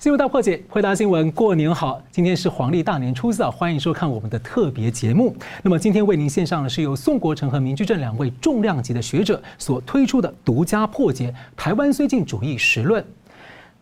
[0.00, 2.00] 新闻大破解，回答新闻，过年好！
[2.10, 5.36] 今天是黄历大年初四啊，欢迎收看我们的特别节目。
[5.62, 13.02] 那么今天为您献上的是由宋国成和明居正两位重量级的学者所推出的独家破解《台湾绥靖主义实论》。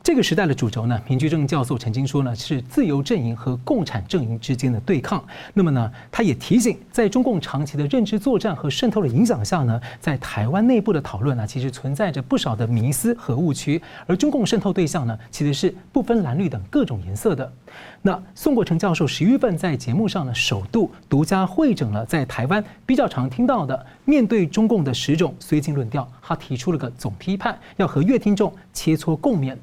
[0.08, 5.22] 这个时代的主轴呢，明居正教授曾经说呢，是自由阵营和共产阵营之间的对抗。
[5.52, 13.82] 那么呢，他也提醒，在中共长期的认知作战和渗透的影响下呢，在台湾内部的讨论呢，其实存在着不少的迷思和误区。
[14.06, 17.52] 而中共渗透对象呢，其实是不分蓝绿等各种颜色的。
[18.00, 29.54] 那宋国成教授十月份在节目上呢，首度独家会诊了在台湾比较常听到的面对中共的十种绥靖论调，他提出了个总批判，要和乐听众切磋共勉。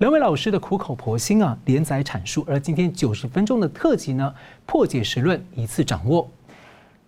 [0.00, 2.42] 两位老师的苦口婆心啊，连载阐述。
[2.48, 6.26] 而今天九十分钟的特辑呢，破解实论，一次掌握。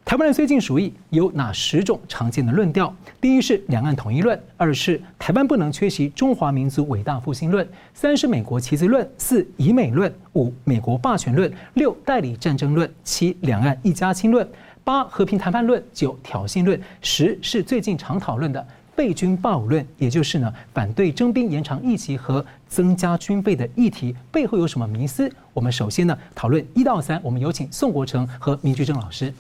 [0.05, 2.95] 台湾人最近鼠疫有哪十种常见的论调？
[3.19, 14.47] 第一是两岸统一论，二是台湾不能缺席中华民族伟大复兴论，三是美国棋子论，四以美论，五美国霸权论，六代理战争论，七两岸一家亲论，
[14.85, 18.67] 八和平谈判论，九挑衅论，十是最近常讨论的。
[18.95, 25.31] 备军霸武论，也就是呢反对征兵延长役期和增加军费的议题，背后有什么迷思？
[25.55, 29.33] 我们首先呢讨论一到三，我们有请宋国成和明居正老师。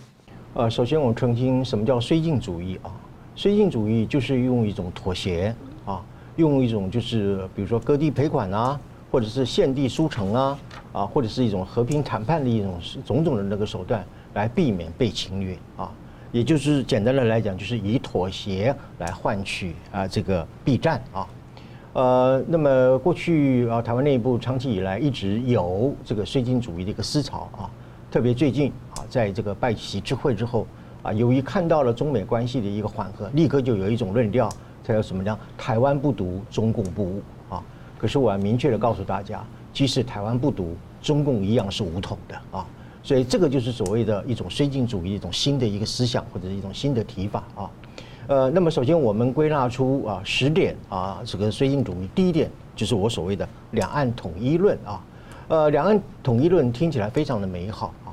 [0.54, 2.90] 呃，首先我们澄清什么叫绥靖主义啊？
[3.36, 6.02] 绥靖主义就是用一种妥协啊，
[6.36, 8.80] 用一种就是比如说割地赔款啊，
[9.10, 10.58] 或者是献地书城啊，
[10.92, 15.92] 啊，或者是一种和平谈判的一种种种的那个手段来避免被侵略啊。
[16.32, 21.28] 也就是简单的来讲，就是以妥协来换取啊这个避战啊，
[21.92, 27.70] 呃，那么过去啊台湾内部长期以来一直有这个绥靖主义的一个思潮啊，
[28.10, 30.66] 特别最近啊在这个拜习之会之后
[31.02, 34.48] 啊，由于看到了中美关系的一个缓和，立刻就有一种论调，
[34.82, 35.38] 才有什么呢？
[35.58, 37.62] 台湾不独，中共不武啊。
[37.98, 42.66] 可是我要明确的告诉大家，即使台湾不独，中共一样是武统的啊。
[43.02, 47.70] 所以这个就是所谓的一种绥靖主义，一种新的一个思想或者一种新的提法啊。
[48.28, 55.04] 呃，那么首先我们归纳出啊十点啊，这个绥靖主义第一点就是我所谓的两岸统一论啊。
[55.48, 58.10] 呃，两岸统一论听起来非常的美好啊，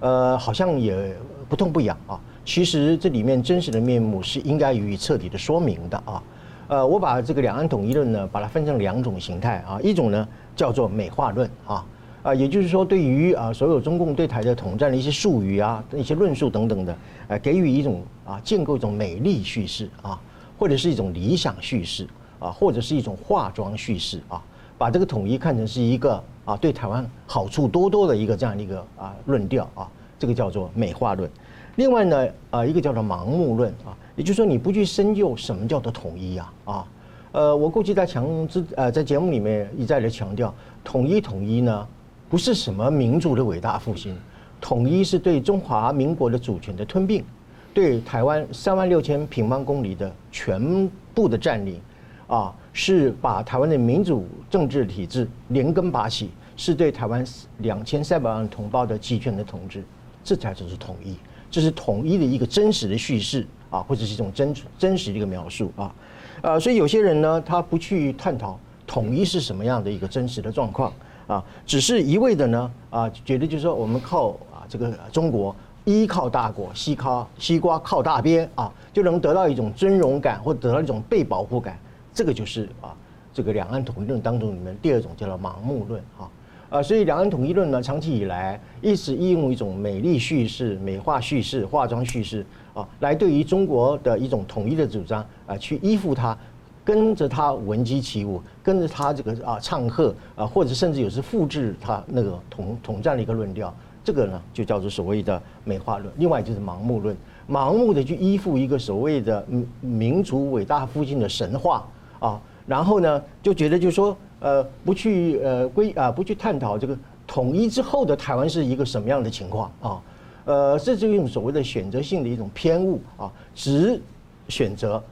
[0.00, 1.16] 呃，好像也
[1.48, 2.20] 不痛不痒啊。
[2.44, 6.22] 其实这里面真实的面目是应该予以彻底的说明的啊。
[6.68, 11.84] 呃，我把这个两岸统一论呢，把它分成两种形态啊，一种呢叫做美化论啊。
[12.26, 16.96] 啊，也就是说，对于啊所有中共对台的统战的一些术语啊、一些论述等等的，
[17.28, 20.20] 呃，给予一种啊建构一种美丽叙事啊，
[20.58, 22.04] 或者是一种理想叙事
[22.40, 24.42] 啊，或者是一种化妆叙事啊，
[24.76, 29.88] 把这个统一看成是一个啊对台湾好处多多的一个这样的一个啊论调啊，
[30.18, 31.30] 这个叫做美化论。
[31.76, 36.86] 另外呢，啊一个叫做盲目论啊，也就是说你不去深究什么叫做统一啊啊，
[37.30, 41.86] 呃，我过去在强之呃在节目里面一再的强调，统一统一呢。
[42.28, 44.16] 不是什么民族的伟大复兴，
[44.60, 47.24] 统一是对中华民国的主权的吞并，
[47.72, 51.80] 对台湾三万六千平方公里的全部的占领，
[52.26, 57.24] 啊，是把台湾的民主政治体制连根拔起，是对台湾
[57.58, 59.84] 两千三百万同胞的集权的统治，
[60.24, 61.14] 这才就是统一，
[61.48, 65.94] 这是统一的一个真实的叙事啊，或者是一种真真实的一个描述啊，
[66.42, 70.92] 呃，所以有些人呢，他不去探讨统一是什么样的一个真实的状况。
[71.26, 75.54] 啊，只是一味的呢啊，觉得就是说我们靠啊这个中国
[75.84, 81.78] 依靠大国，西靠西瓜靠大边啊，就能得到一种尊荣感或得到一种被保护感，
[82.14, 82.94] 这个就是啊
[83.34, 86.30] 这个两岸统一论当中里面第二种叫做盲目论啊
[86.70, 96.36] 啊，所以两岸统一论呢，长期以来一直应用一种美丽叙事、美化叙事、化妆叙事啊，来对于中国的一种统一的主张啊，去依附它。
[96.86, 103.74] 跟着他闻鸡起舞，跟着他这个啊唱和啊，或者甚至有时复制他那个统统战的一个论调，
[104.04, 106.08] 这个呢就叫做所谓的美化论。
[106.16, 107.16] 另外就是盲目论，
[107.50, 109.44] 盲目的去依附一个所谓的
[109.80, 111.84] 民族伟大复兴的神话
[112.20, 116.96] 啊，然后呢就觉得就是说呃不去呃归啊不去探讨这个
[117.26, 120.00] 统一之后的台湾是一个什么样的情况啊，
[120.44, 124.00] 呃这是一种所谓的选择性的一种偏误啊，只
[124.48, 125.02] 选择。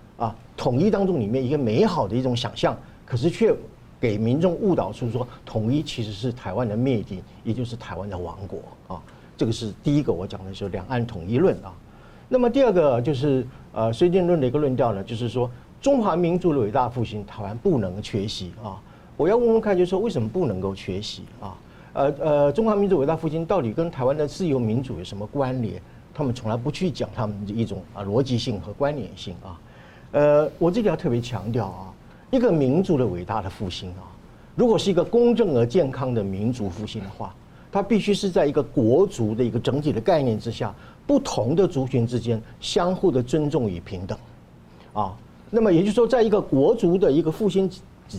[0.56, 3.54] 统一当中里面一个美好的一种想象，可是却
[4.00, 8.60] 给民众误导出说统一其实是台湾的灭顶，也就是台湾的亡国
[8.94, 9.02] 啊。
[9.36, 11.74] 这个是第一个我讲的是两岸统一论啊。
[12.28, 18.80] 那么第二个就是呃绥靖论的一个论调呢，就是说中华民族的伟大复兴，台湾不能缺席啊。
[19.16, 21.56] 我要问问看，就是说为什么不能够缺席啊？
[21.92, 25.80] 呃呃，中华民族伟大复兴到底跟台湾的自由民主有什么关联？
[26.12, 29.58] 他们从来不去讲他们的一种啊逻辑性和关联性啊。
[30.14, 31.93] 呃，我这里要特别强调啊，
[32.31, 34.06] 一个民族的伟大的复兴啊，
[34.55, 37.34] 如果是一个公正而健康的民族复兴的话，
[37.72, 40.72] 它必须是在一个国族的一个整体的概念之下，
[41.05, 44.16] 不同的族群之间相互的尊重与平等，
[44.93, 45.16] 啊，
[45.50, 47.69] 那么也就是说，在一个国族的一个复兴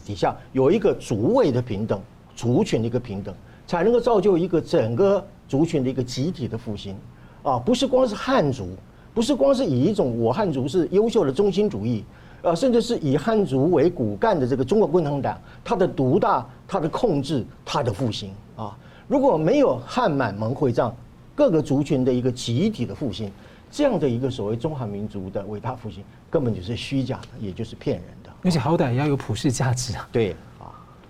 [0.05, 1.97] 底下，有一个族位的平等，
[2.35, 3.33] 族群的一个平等，
[3.65, 6.93] 才能够造就一个整个族群的一个集体的复兴，
[7.41, 8.67] 啊，不是光是汉族，
[9.15, 12.03] 不是光是以一种我汉族是优秀的中心主义。
[12.41, 18.77] 呃，甚至是以汉族为骨干的这个中国共产党，它的独大、它的控制、它的复兴啊，
[19.07, 20.95] 如果没有汉满蒙会藏
[21.33, 23.31] 各个族群的一个集体的复兴，
[23.71, 28.29] 这样的一个所谓中华民族的伟大复兴，根本就是虚假的，也就是骗人的。
[28.43, 30.07] 而且好歹也要有普世价值啊。
[30.11, 30.69] 对啊，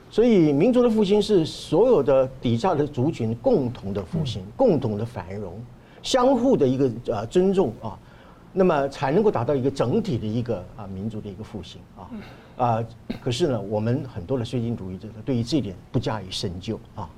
[0.09, 5.61] 所以民族的复兴是所有的底下的族群共同的复兴、共同的繁荣、
[6.05, 7.99] 相互的一个呃尊重啊。
[8.57, 12.07] 那么才能够达到一个整体的一个啊民族的一个复兴啊
[12.55, 12.85] 啊！
[13.21, 17.09] 可是呢，我们很多的绥靖主义者对于这一点不加以深究啊。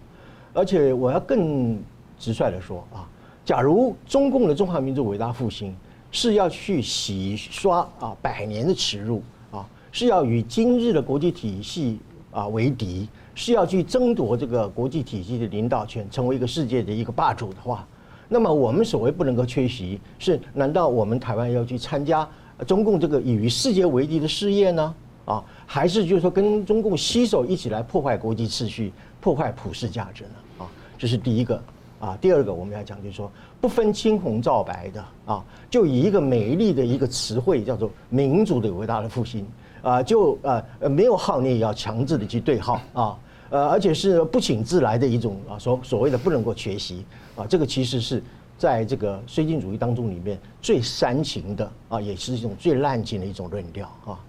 [0.51, 1.79] 而且我要更
[2.17, 3.07] 直率的说啊，
[3.45, 5.75] 假如中共的中华民族伟大复兴
[6.09, 11.99] 是要去洗刷啊百年的耻辱啊，是要与今日的国际体系
[12.31, 17.85] 啊为敌，是要去争夺这个国际体系的领导权，成为一个世界的一个霸主的话。
[18.27, 22.27] 那么我们所谓不能够缺席，是难道我们台湾要去参加
[22.65, 24.95] 中共这个以与世界为敌的事业呢？
[25.25, 30.65] 啊，还是就是说跟中共携手一起来破坏国际秩序、破坏普世价值呢？
[30.65, 31.61] 啊，这是第一个。
[31.99, 39.43] 啊，第二个我们要讲就是说不分青红皂白的啊，就以一个美丽的一个词汇叫做民族的伟大的复兴
[39.81, 43.17] 啊，就呃呃没有号你也要强制的去对号啊。
[43.49, 47.05] 呃，而且是不请自来的一种啊，所所谓的不能够缺席
[47.35, 48.21] 啊，这个其实是
[48.57, 54.19] 在这个绥靖主义当中里面最煽情的啊，也是一种最滥情的一种论调啊。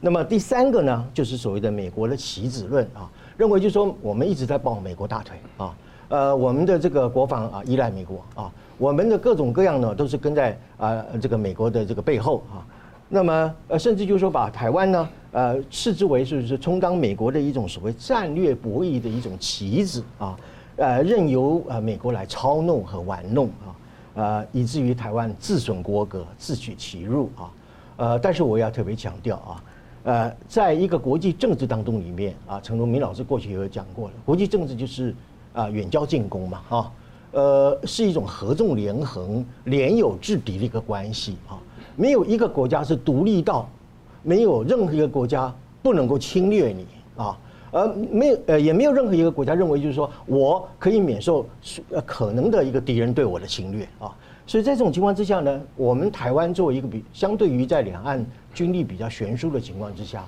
[0.00, 5.74] 那么第三个呢，就是所谓的美国的棋子论啊，认为就是说我们一直在抱美国大腿啊，
[6.08, 12.62] 呃，我们的这个国防啊依赖美国啊，我们的各种各样呢都是跟在啊这个美国的这个背后啊。
[13.10, 20.38] 那么，呃，甚至就是说，把台湾呢，呃，视之为是是充当美国的一种所谓战略博弈的一种棋子啊，
[20.76, 23.72] 呃，任由呃美国来操弄和玩弄啊，
[24.14, 27.50] 呃，以至于台湾自损国格，自取其辱啊，
[27.96, 29.64] 呃，但是我要特别强调啊，
[30.02, 35.14] 呃，在一个国际政治当中里面啊，陈荣明老师过去也有讲过了，国际政治就是
[35.54, 36.92] 啊远交近攻嘛，啊，
[37.32, 41.56] 呃，是一种合纵连横、联友制敌的一个关系啊。
[41.98, 43.68] 没有一个国家是独立到
[44.22, 45.52] 没有任何一个国家
[45.82, 46.86] 不能够侵略你
[47.16, 47.36] 啊，
[47.72, 51.44] 而没有呃也没有任何一个国家认为就是说我可以免受
[51.90, 54.14] 呃可能的一个敌人对我的侵略啊，
[54.46, 58.24] 所以在这种情况之下呢，我们台湾作为一个比相对于在两岸
[58.54, 60.24] 军力比较悬殊的情况之下，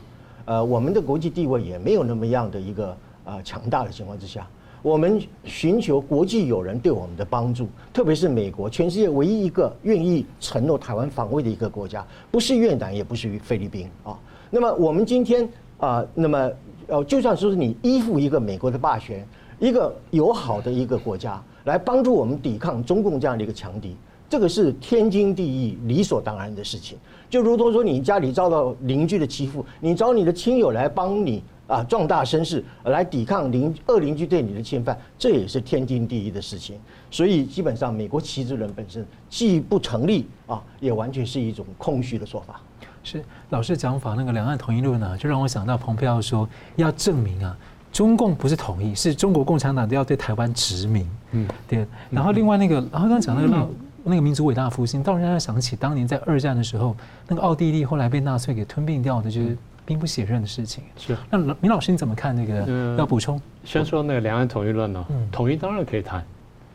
[0.47, 4.45] 呃，我们的国际地位也没有那么样的一个呃强大的情况之下。
[4.83, 14.19] 我们寻求国际友人对我们的帮助，特别是美国，全世界唯一一个愿意承诺台湾防卫的一个国家，不是越南，也不是菲律宾啊。
[14.49, 15.47] 那么我们今天
[15.77, 16.51] 啊，那么
[16.87, 19.27] 呃，就算说是你依附一个美国的霸权，
[19.59, 23.95] 一个友好的一个国家来帮助我们抵抗中共这样的一个强敌，
[24.31, 26.97] 这个是天经地义、理所当然的事情。
[27.29, 31.43] 就如同说你家里遭到邻居的欺负，你找你的亲友来帮你。
[31.71, 36.77] 啊，壮大声势来抵抗邻恶邻居对你的侵犯，这也是天经地义的事情。
[37.13, 42.61] 所以基本上，美国旗子论本身既不成立啊，也完全是一种空虚的说法。
[43.05, 47.57] 是老师讲法那个两岸统一论呢，就让我想到蓬佩奥说要证明啊，
[47.93, 51.09] 中共不是统一，是中国共产党都要对台湾殖民。
[51.31, 51.87] 嗯，对。
[52.11, 53.69] 然后另外那个，然后刚刚讲那个
[54.03, 56.97] 那个民族伟大复兴，倒让人想起当年在二战的时候，
[57.29, 59.57] 那个奥地利后来被纳粹给吞并掉的，就是。
[59.91, 61.17] 兵不血刃的事情是。
[61.29, 62.97] 那明老师你怎么看那个？
[62.97, 63.43] 要补充？
[63.65, 65.05] 先说那个两岸统一论呢？
[65.33, 66.25] 统一当然可以谈，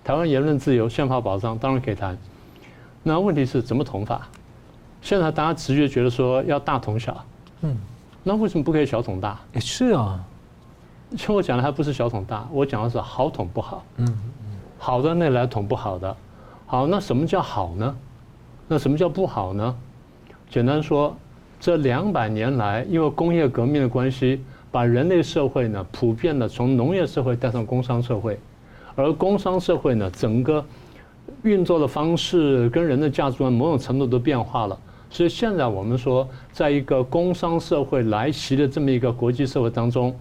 [0.03, 2.17] 台湾言论自由、宪法保障当然可以谈。
[3.03, 4.27] 那问题是怎么统法？
[5.01, 7.23] 现在大家直觉觉得说要大统小，
[7.61, 7.77] 嗯，
[8.21, 9.39] 那为什么不可以小统大？
[9.53, 10.21] 也是啊。
[11.11, 13.81] 其实我讲的还不是小统大，我讲的是好统不好。
[13.95, 14.57] 嗯嗯。
[14.77, 16.17] 好的那来统不好的，
[16.65, 17.95] 好，那什么叫好呢？
[18.67, 19.73] 那什么叫不好呢？
[20.49, 21.15] 简单说。
[21.65, 28.39] 这两百年来，因为工业革命的关系，把人类社会呢普遍的从农业社会带上工商社会，
[28.93, 30.63] 而工商社会呢整个
[31.41, 34.79] 运作的方式跟人的价值观某种程度都变化了。
[35.09, 40.15] 所以现在我们说，在一个工商社会来袭的这么一个国际社会当中，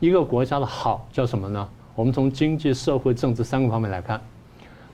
[0.00, 1.68] 一个国家的好叫什么呢？
[1.94, 4.20] 我们从经济、社会、政治三个方面来看，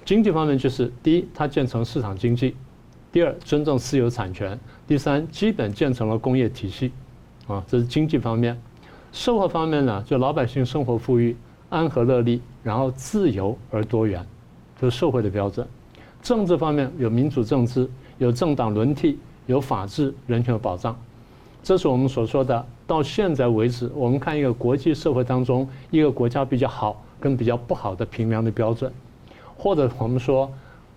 [0.04, 2.54] 经济方面就是第一，它建成市场经济。
[3.14, 6.90] 第二，尊重私有产权；第三，基本建成了工业体系，
[7.46, 8.60] 啊，这是经济方面。
[9.12, 11.36] 社会方面呢，就老百姓生活富裕、
[11.68, 14.26] 安和乐利，然后自由而多元，
[14.80, 15.64] 这是社会的标准。
[16.24, 19.16] 政治方面有民主政治，有政党轮替，
[19.46, 20.98] 有法治、人权保障。
[21.62, 28.92] 这是我们所说的，到现在为止，我们看一个国际社会当中一个国家比较好跟比较不好的评量的标准，
[29.56, 30.52] 或者我们说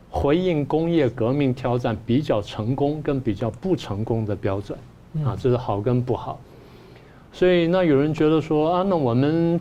[0.09, 4.77] 回应工业革命挑战比较成功跟比较不成功的标准
[5.25, 6.39] 啊，这是好跟不好。
[7.33, 9.59] 所以，那有人觉得说啊，那我们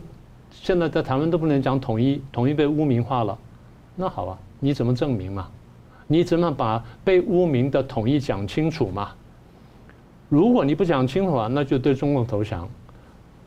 [0.51, 3.37] 现在在台湾都不能讲统一，统一被污名化了。
[3.95, 5.47] 那好啊，你怎么证明嘛？
[6.07, 9.11] 你怎么把被污名的统一讲清楚嘛？
[10.29, 12.67] 如果你不讲清楚啊，那就对中共投降。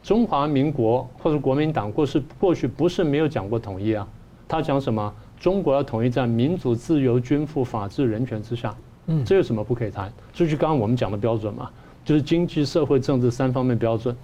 [0.02, 4.07] 中华民国或者国民党过是过去不是没有讲过统一啊？
[4.47, 5.12] 他讲什么？
[5.40, 8.76] 中国要统一在民主、自由、均富、法治、人权之下。
[9.06, 10.12] 嗯，这有什么不可以谈？
[10.32, 11.70] 这就刚刚我们讲的标准嘛。
[12.04, 14.14] 就是经济社会政治三方面标准，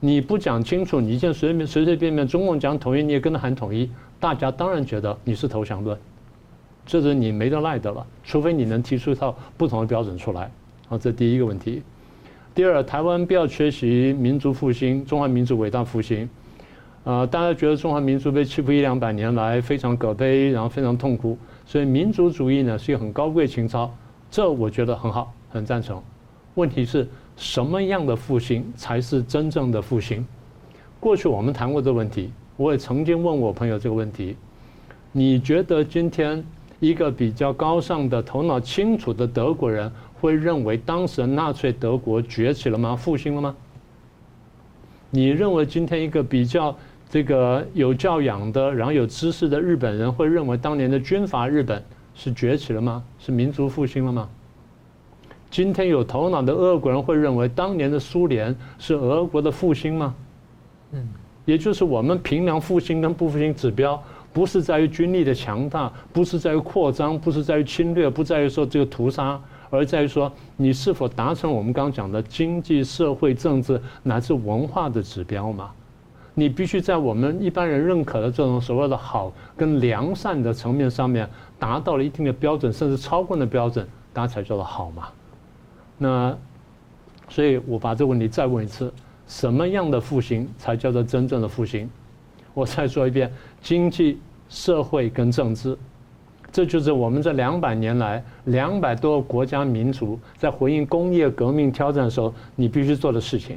[0.00, 5.98] 你不讲清楚，你现在随便随随便便中共讲统一，你也跟着喊统一，大家当然觉得你是投降论，
[6.86, 10.50] 这是你没得赖的了，除非你能提出一套不同的标准出来。
[10.88, 11.82] 好，这第一个问题。
[12.54, 16.28] 第二，台湾不要缺席民族复兴，中华民族伟大复兴。
[17.06, 23.88] 呃，大家觉得中华民族被欺负一两百年来非常可悲，然后非常痛苦，所以民族主义呢是一个很高贵情操，
[24.28, 26.02] 这我觉得很好，很赞成。
[26.56, 27.08] 问题是。
[27.38, 30.26] 什么样的复兴才是真正的复兴？
[30.98, 34.34] 过去我们谈过这个问题，我也曾经问我朋友这个问题：
[35.12, 36.42] 你觉得今天
[36.80, 42.96] 一个比较高尚的、头脑清楚的德国人会认为当时纳粹德国崛起了吗？
[42.96, 43.54] 复兴了吗？
[45.10, 46.74] 你认为今天一个比较
[47.08, 51.82] 这个有教养的、然后有知识的日本人会认为当年的军阀日本
[52.14, 53.02] 是崛起了吗？
[53.18, 54.28] 是民族复兴了吗？
[55.48, 60.14] 今天有头脑的俄国人会认为当年的苏联是俄国的复兴吗？
[60.92, 61.08] 嗯，
[61.44, 75.70] 也就是我们平量复兴跟不复兴指标，不是在于军力的强大，不是在于扩张，不是在于侵略，不在于说这个屠杀，而在于说你是否达成我们刚刚讲的经济社会政治乃至文化的指标嘛？
[76.38, 81.26] 你必须在我们一般人认可的这种所谓的好跟良善的层面上面
[81.58, 85.08] 达到了一定的标准，甚至超过的标准，大家才叫做好嘛？
[85.96, 86.36] 那，
[87.30, 88.92] 所以我把这个问题再问一次：
[89.26, 91.88] 什么样的复兴才叫做真正的复兴？
[92.52, 94.18] 我再说一遍：经济、
[94.50, 95.74] 社会跟政治，
[96.52, 103.56] 这就是我们这两百年来两百多个国家民族在回应工业革命挑战的时候，你必须做的事情。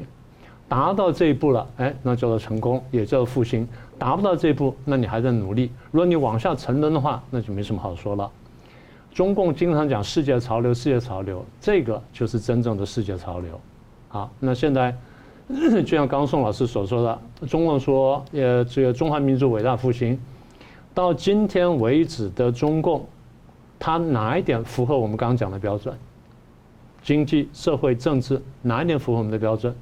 [0.69, 3.65] 达到这一步了，哎，那叫做成功，也叫做复兴；
[3.97, 5.71] 达不到这一步，那你还在努力。
[5.91, 8.29] 如果你往下沉沦的话，那就没什么好说了。
[9.11, 13.59] 中共经常讲世界潮流，世界潮流，这个就是真正的世界潮流。
[14.07, 14.95] 好，那现在
[15.49, 20.17] 就像刚刚宋老师所说的，中共说，呃，这个中华民族伟大复兴，
[20.93, 23.03] 到今天为止的中共，
[23.79, 25.97] 它哪一点符合我们刚刚讲的标准？
[27.01, 29.73] 经济、社会、政治，哪一点符合我们的标准？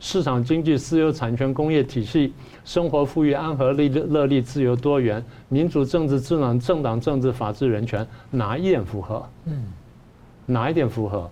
[0.00, 2.32] 市场经济、私有产权、工业体系、
[2.64, 9.22] 生活富裕、安和利乐利、自由多元、民主政治、智能政党政治、法治人权，哪一点符合？
[9.44, 9.62] 嗯，
[10.46, 11.30] 哪一点符合？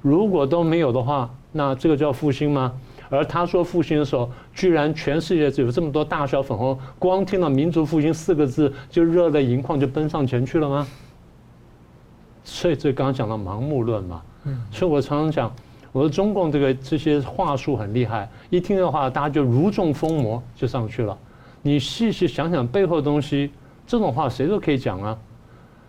[0.00, 2.72] 如果都没有的话，那这个叫复兴吗？
[3.10, 10.86] 而他说复兴的时候，居然全世界只有这么多大小粉红，光听到“民族复兴”四个字就热泪盈眶，就奔上前去了吗？
[12.44, 14.22] 所以这刚讲到盲目论嘛。
[14.44, 15.54] 嗯，所以我常常讲。
[15.94, 21.16] 我说中共这个这些话术很厉害，一听的话，大家就如中疯魔，就上去了。
[21.62, 23.52] 你细细想想背后的东西，
[23.86, 25.16] 这种话谁都可以讲啊。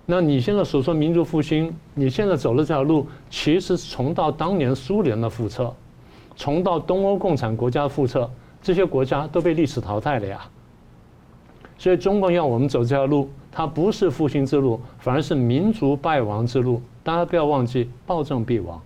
[0.06, 5.74] 那你现在所说民族复兴，你现在走的这条路，其实重蹈当年苏联的覆辙，
[6.36, 8.30] 重蹈东欧共产国家的覆辙，
[8.62, 10.40] 这些国家都被历史淘汰了呀。
[11.80, 16.80] 所以中共要我们走这条路，它不是复兴之路，反而是民族败亡之路。
[17.04, 18.80] 大家不要忘记，暴政必亡。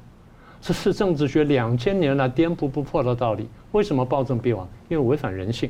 [0.62, 3.48] 这是政治学两千年来颠扑不破的道理。
[3.72, 4.68] 为什么暴政必亡？
[4.88, 5.70] 因为违反人性。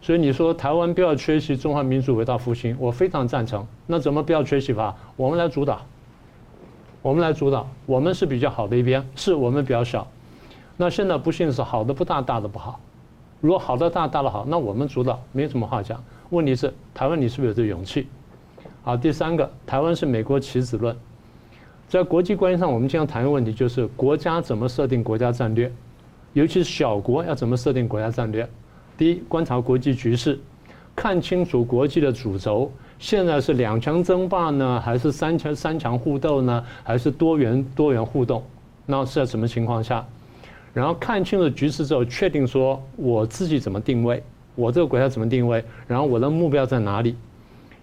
[0.00, 3.66] 所以你说台湾不要缺席中华民族伟大复兴，我非常赞成。
[3.86, 4.96] 那怎么不要缺席法？
[5.16, 5.84] 我们来主导，
[7.02, 7.68] 我们来主导。
[7.84, 10.06] 我们是比较好的一边，是我们比较小。
[10.76, 12.80] 那现在不幸是好的不大，大的不好。
[13.40, 16.02] 如果好的大，大的好，那我们主导，没什么话讲。
[16.30, 18.06] 问题是台湾，你是不是有这勇气？
[18.82, 20.96] 好，第三个，台湾是美国棋子论。
[21.90, 25.68] 在国际关系上，我们经常谈的问题就是国家怎么设定国家战略，
[26.34, 28.48] 尤其是小国要怎么设定国家战略。
[28.96, 30.38] 第一，观察国际局势，
[30.94, 32.70] 看清楚国际的主轴，
[33.00, 38.40] 现在是两强争霸呢，还是三强三强互斗呢，还是多元多元互动？
[38.86, 40.06] 那是在什么情况下？
[40.72, 44.22] 然后看清了局势之后，确定说我自己怎么定位，
[44.54, 47.16] 我这个国家怎么定位，然后我的目标在哪里？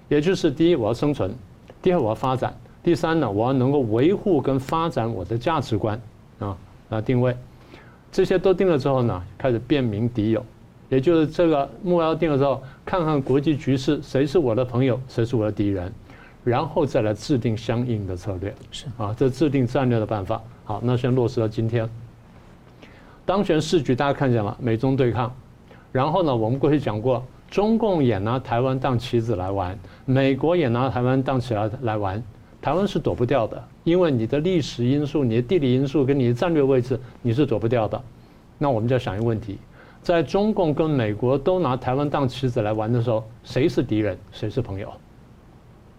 [0.08, 1.30] 也就是第一，我要生存；
[1.82, 2.54] 第二，我要发展；
[2.88, 6.02] 第三呢，我要能够维护跟发展我的价值观
[6.40, 6.56] 啊，
[6.88, 7.36] 来定位。
[8.14, 10.42] 这些都定了之后呢，开始辨明敌友，
[10.88, 15.92] 也就是这个目标定了之后，看看国际局势，谁是我的朋友，谁是我的敌人，
[16.46, 18.56] 然后再来制定相应的策略。
[18.72, 20.42] 是啊，这制定战略的办法。
[20.64, 21.90] 好，那先落实到今天。
[23.26, 25.30] 当前时局大家看见了，美中对抗。
[25.92, 32.24] 然后呢，我们过去讲过，中共也拿台湾当棋子来玩，美国也拿台湾当棋来来玩。
[32.68, 38.02] 台湾是躲不掉的，因为你的历史因素、你的地理因素跟你的战略位置，你是躲不掉的。
[38.58, 39.58] 那我们就要想一个问题：
[40.02, 44.92] 在中共跟美国都拿台湾当棋子来玩的时候，谁是敌人，谁是朋友？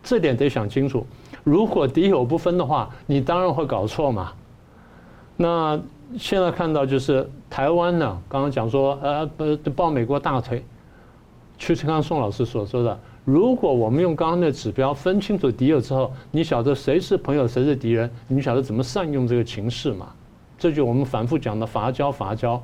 [0.02, 1.06] 这点得想清楚。
[1.42, 4.32] 如果敌友不分的话，你当然会搞错嘛。
[5.38, 5.80] 那。
[6.18, 10.64] 现在看到就是台湾呢，刚刚讲说，呃，不抱美国大腿，
[11.58, 12.98] 去刚刚宋老师所说的，
[13.30, 20.08] 如果我们用刚刚的指标分清楚敌友之后，你晓得谁是朋友，谁是敌人，你晓得怎么善用这个情势嘛？
[20.56, 22.58] 这就我们反复讲的伐交伐交。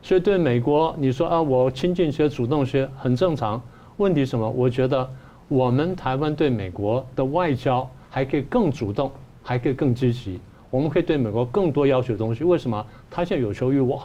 [0.00, 3.60] 所以对美国，你说啊，我亲近些、主动些，很正常。
[3.96, 4.48] 问题什么？
[4.48, 5.10] 我觉得
[5.48, 9.10] 我们台湾对美国的外交还可以更主动，
[9.42, 10.38] 还可以更积极。
[10.70, 12.86] 我们可以对美国更多要求的东西，为什么？
[13.10, 14.00] 他现在有求于我，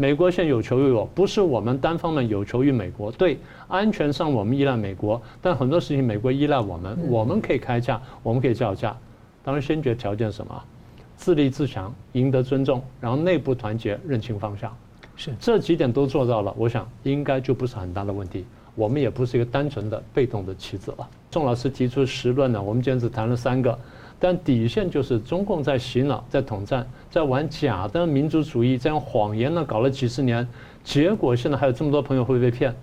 [0.00, 3.10] 美国现在有求于我，不是我们单方面有求于美国。
[3.10, 3.36] 对，
[3.66, 8.96] 安全上我们依赖美国，但很多事情美国依赖我们，我们可以开价，我们可以叫价。
[9.42, 10.62] 当然，先决条件是什么？
[11.16, 14.72] 自立自强，赢得尊重，然后内部团结，认清方向。
[15.16, 18.44] 是这几点都做到了，我想应该就不是很大的问题。
[18.76, 21.08] 我们也不是一个单纯的被动的棋子了。
[21.32, 23.76] 宋老师提出十论呢，我们今天只谈了三个。
[24.20, 30.46] 但底线就是中共在洗脑，在统战，在玩假的民族主义，在用谎言呢搞了几十年，
[30.84, 32.74] 结果现在还有这么多朋友会被骗，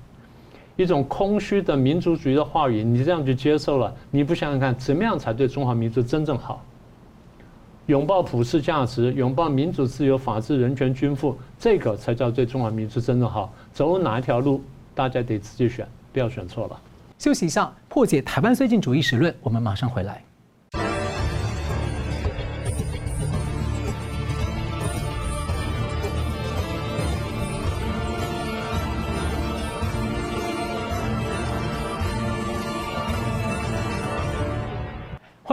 [0.76, 6.64] 一种空虚的民族主义的话语，你这样就接受了，你不想想看，怎么样才对中华民族真正好？
[7.86, 13.54] 拥抱普世价值，拥抱民主、自由、法治、人权、均富，这个才叫对中华民族真正好。
[13.72, 14.60] 走哪一条路，
[14.96, 16.82] 大家得自己选，不要选错了。
[17.20, 20.24] 休息一下，破解台湾绥靖主义史论，我们马上回来。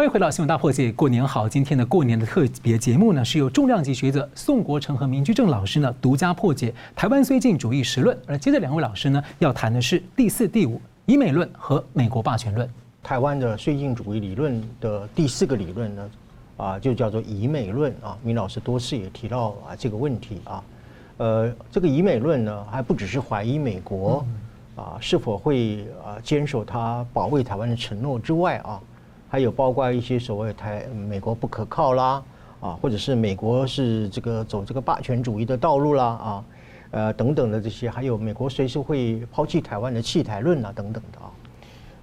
[0.03, 1.49] 欢迎回到新闻大破解，过年好！
[1.49, 8.19] 今天的过年的特别节目呢，是由重量级学者宋国成和明居正老师呢独家破解台湾绥靖主义实论。
[8.27, 12.69] 而接着两位老师呢要谈的是第四、第五以美论和美国霸权论。
[13.01, 16.11] 台湾的绥靖主义理论的第四个理论呢，
[16.57, 18.19] 啊，就叫做以美论啊。
[18.25, 20.65] 明老师多次也提到啊这个问题啊，
[21.19, 24.27] 呃，这个以美论呢，还不只是怀疑美国
[24.75, 28.81] 啊是否会啊坚守他保卫台湾的承诺之外啊。
[29.33, 32.23] 还有包括一些所谓台美国不可靠啦，
[32.61, 36.45] 啊，或者是美国是这个走这个霸权主义的道路啦，啊，
[36.91, 41.33] 呃等等的这些，还有美国随时会抛弃台湾的弃台论啊等等的啊，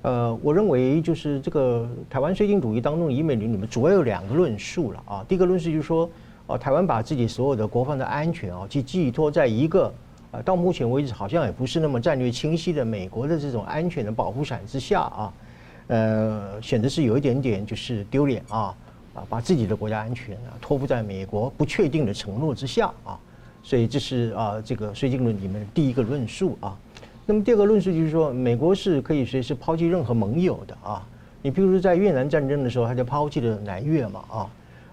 [0.02, 6.10] 呃，我认为就是这个台湾绥靖主义当中以美论里面主要有两个论述了啊，第一个论述就是说，
[6.48, 9.94] 啊，台湾把自己所有的国防的安全啊，去寄托在一个
[10.32, 15.32] 啊，到目前为止好像也不是那么战略清晰的美国的这种安全的保护伞之下啊。
[15.90, 18.76] 呃，显得是有一点点就是丢脸啊，
[19.16, 23.20] 啊，把自己的国家安全啊托付在美国不确定的承诺之下啊，
[23.64, 26.78] 所以这是啊这个绥靖论里面的第一个论述啊。
[27.26, 31.04] 那么第二个论述就是说，美国是可以随时抛弃任何盟友的啊。
[31.42, 34.50] 你比如说在越南战争的时候，他就抛弃了南越嘛啊，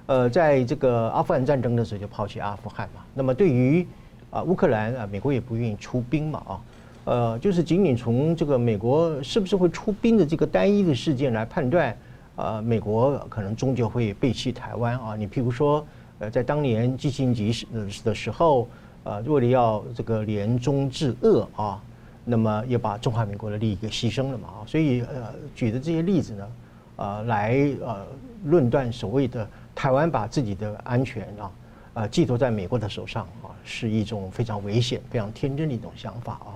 [0.07, 3.03] 呃，在这个阿富汗战争的时候就抛弃阿富汗嘛。
[3.13, 3.87] 那么对于
[4.31, 6.61] 啊乌克兰啊，美国也不愿意出兵嘛啊。
[7.07, 11.97] 呃，就是仅仅从这个美国是不是会出兵的这个单一的事件来判断，
[12.35, 15.15] 呃，美国可能终究会背弃台湾啊。
[15.15, 15.87] 你譬如说，
[16.19, 17.65] 呃，在当年季庆吉时
[18.03, 18.69] 的时候，
[19.05, 21.81] 呃，为了要这个联中制恶啊，
[22.25, 24.59] 那么也把中华民国的利益给牺牲了嘛啊。
[24.67, 26.49] 所以呃，举的这些例子呢，
[26.97, 28.05] 呃，来呃
[28.47, 31.51] 论断所谓的台湾把自己的安全啊，
[31.95, 36.51] 呃，寄托在美国的手上啊，是一种非常危险、非常天真的一种想法啊。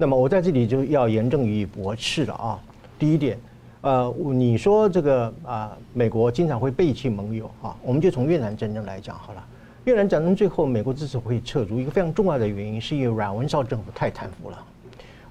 [0.00, 2.58] 那么我在这里就要严正予以驳斥了啊！
[2.98, 3.38] 第一点，
[3.82, 9.46] 呃，你说这个啊，美国经常会背弃盟友啊，我们就从越南战争来讲好了。
[9.84, 14.64] 越南战争最后美国之所以撤出，一个非常重要的原因是因为阮文绍政府太贪腐了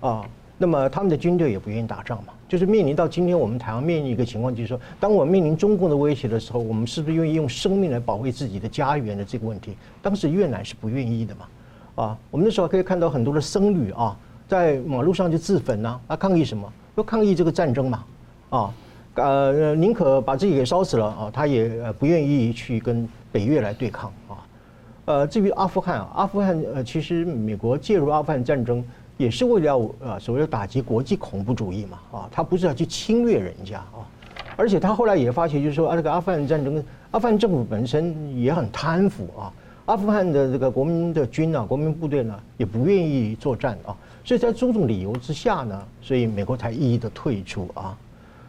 [0.02, 0.30] 啊。
[0.60, 9.76] 那么他们的军队也不愿意打仗嘛，就是面临到今天我们台湾面临一个情况，就是说，当我们面临中共的威胁的时候，我们是不是愿意用生命来保卫自己的家园的这个问题？
[10.00, 14.16] 当时越南是不愿意的嘛，啊，我们那时候可以看到很多的僧侣啊，
[14.50, 16.68] 在马路上就自焚呐，啊，抗议什么？
[16.96, 18.04] 说抗议这个战争嘛，
[18.50, 18.74] 啊，
[19.14, 24.34] 呃，宁可把自己给烧死了啊，他也不愿意去跟北越来对抗啊。
[25.06, 28.84] 呃，至于阿富汗，阿富汗呃，其实美国介入阿富汗战争。
[29.20, 34.08] 也是为了呃所谓打击国际恐怖主义嘛啊，他不是要去侵略人家啊，
[34.56, 36.82] 而且他后来也发现，就是说啊，这个阿富汗战争，
[37.12, 39.52] 阿富汗政府本身也很贪腐啊，
[39.88, 43.92] 阿富汗的这个国民的军啊，国民部队呢也不愿意作战啊，
[44.30, 47.98] 所以在种种理由之下呢，所以美国才一一的退出啊，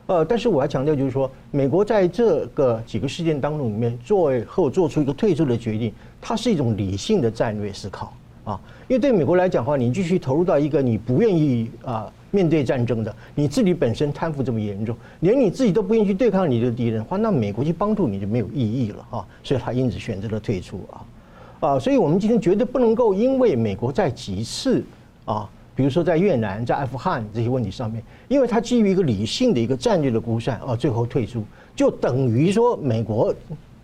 [0.09, 5.90] 呃，但是我要强调就是说，美国在这个几个事件当中里面，最后做出一个退出的决定，
[6.21, 8.12] 它是一种理性的战略思考。
[8.45, 19.27] 啊，因为对美国来讲的话，你继续投入到一个你不愿意啊面对战争的，你自己本身贪腐这么严重，连你自己都不愿意去对抗你的敌人的话，那美国去帮助你就没有意义了啊。
[19.43, 24.85] 所以他因此选择了退出啊啊，所以我们今天绝对不能够因为美国在几次
[25.25, 25.49] 啊，
[25.81, 31.43] 比如说在越南、在阿富汗这些问题上面，因为他基于一个理性的一个战略的估算啊，最后退出，
[31.75, 33.35] 就等于说美国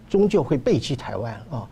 [0.07, 1.67] 终究会背弃台湾啊。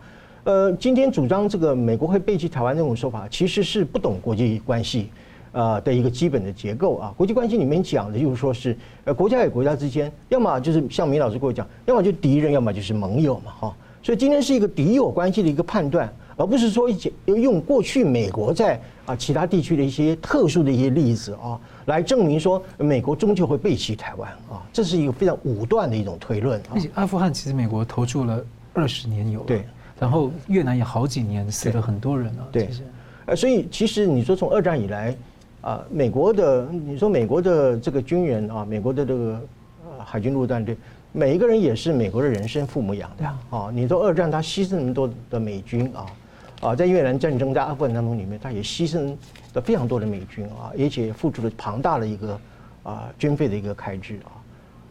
[0.45, 5.11] 呃，今天主张这个美国会背弃台湾这种说法，其实是不懂国际关系，
[5.51, 7.13] 呃的一个基本的结构啊。
[7.15, 13.77] 国际关系里面讲的就是说是，呃，国家与国家之间，要么就是像明老师跟我讲，要么就敌人，要么就是盟友嘛，哈。
[14.01, 16.89] 所以今天是一个敌友关系的一个判断，而不是说
[17.25, 24.61] 用过去美国在啊其他地区的一些特殊的一些例子啊，来证明说美国终究会背弃台湾啊。
[24.71, 26.75] 这是一个非常武断的一种推论啊。
[26.95, 29.45] 阿富汗其实美国投注了二十年有了。
[29.45, 29.63] 对。
[29.97, 32.69] 然后越南也好几年死了很多人了，对，
[33.27, 35.15] 呃，所以其实你说从二战以来，
[35.61, 39.39] 啊，美国的你说美国的这个军人啊，美国的这个
[40.03, 40.75] 海军陆战队，
[41.13, 43.25] 每一个人也是美国的人生父母养的，
[43.57, 46.05] 啊，你说二战他牺牲那么多的美军啊，
[46.61, 49.15] 啊，在越南战争在阿富汗当中里面，他也牺牲
[49.53, 52.39] 了非常多的美军啊，而且付出了庞大的一个
[52.83, 54.19] 啊军费的一个开支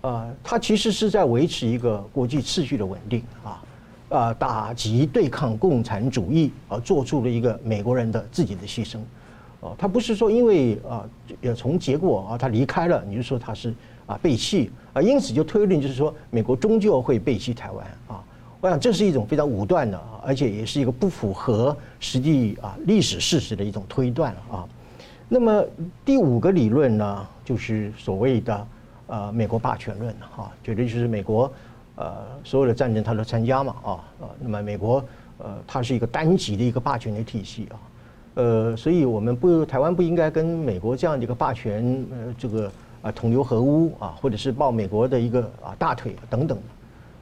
[0.03, 3.63] 啊，啊，他其实是在维持一个国际秩序的稳定啊。
[4.11, 8.99] 啊，打击对抗共产主义而做出了一个美国人的自己的牺牲，
[9.59, 11.09] 哦，他不是说因为啊，
[11.41, 13.75] 也从结果啊，他离开了，你就说他是
[14.07, 18.23] 啊背弃啊，因此就推论就是说美国终究会背弃台湾啊，
[18.65, 24.67] 我想这是一种非常武断的，而且也是一个不符合实际啊历史事实的一种推断啊。
[25.29, 25.63] 那么
[26.03, 28.67] 第五个理论呢，就是所谓的
[29.09, 31.53] 呃美国霸权论哈，绝对就是美国。
[31.97, 33.91] 呃，所有的战争他都参加嘛，啊，
[34.23, 35.05] 啊，那么美国，
[35.37, 37.77] 呃，它是一个单极的一个霸权的体系啊，
[38.37, 42.73] 呃，所以我们不，台湾不应该跟美国这样的一个霸权，呃，这个
[43.03, 46.59] 啊同流合污啊，或者是抱美国的一个啊大腿等等，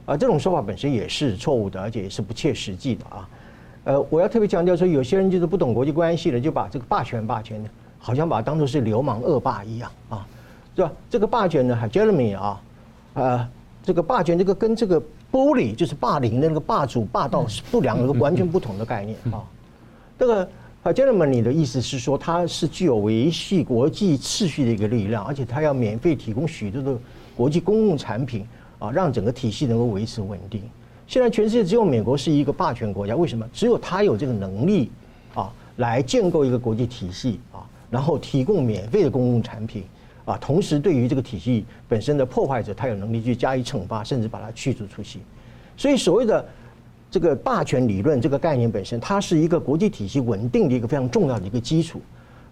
[0.05, 3.29] 啊，这种说法本身也是错误的，而且也是不切实际的啊，
[3.85, 10.27] 呃，我要特别强调说，有些人就是不懂国际关系的，就把这个霸权霸权呢，好像把它当作是流氓恶霸一样啊，
[10.75, 10.91] 是吧？
[11.09, 12.61] 这个霸权呢，hegemony 啊，
[13.13, 13.49] 呃。
[13.85, 19.43] 这个霸权，这个跟这个 bully 就是霸凌的那个霸主霸道是不两个完全不同的概念啊。
[20.17, 20.49] 这个
[20.83, 26.97] 啊，gentleman 的意思是说，它是具有维系国际秩序的一个力量，而且它要免费提供许多的
[27.35, 28.47] 国际公共产品
[28.83, 30.61] 啊，让整个体系能够维持稳定。
[31.07, 33.47] 现在全世界只有美国是一个霸权国家，为什么？
[33.53, 34.91] 只有他有这个能力
[35.33, 39.85] 啊，来建构一个国际体系啊，然后提供免费的公共产品。
[40.25, 45.19] 啊，同时对于这个体系本身的破坏者，他有能力去加以惩罚，甚至把它驱逐出去。
[45.77, 46.45] 所以所谓的
[47.09, 52.01] 这个霸权理论这个概念本身，它是一个国际体系稳定的一个非常重要的一个基础。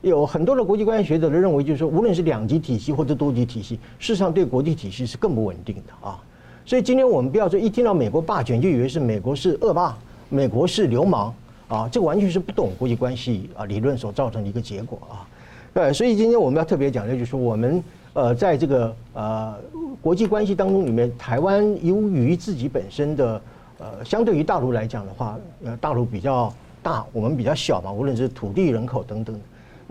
[0.01, 6.19] 有很多的国际关系学者都认为，就是说，无论是两极体系或者多极体系，事实上对国际体系是更不稳定的啊。
[6.65, 9.95] 所以今天我们不要说一听到美国霸权就以为是美国是恶霸，
[10.29, 11.33] 美国是流氓
[11.67, 15.27] 啊，这完全是不懂国际关系啊理论所造成的一个结果啊。
[15.73, 17.83] 对，所以今天我们要特别讲的就是我们
[18.13, 19.55] 呃，在这个呃
[20.01, 23.41] 国际关系当中里面，台湾由于自己本身的
[23.77, 29.39] 呃，相对于大陆来讲的话，呃，大陆比较大，我们比较小嘛，无论是土地、人口等等。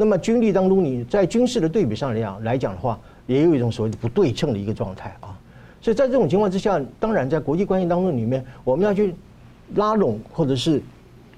[0.01, 5.39] 那么军力当中，你在军事的对比上来讲来讲的话，也有一种所谓的不对称的一个状态啊。
[5.79, 9.15] 所以在这种情况之下，当然在国际关系当中里面，我们要去
[9.75, 10.83] 拉拢或者是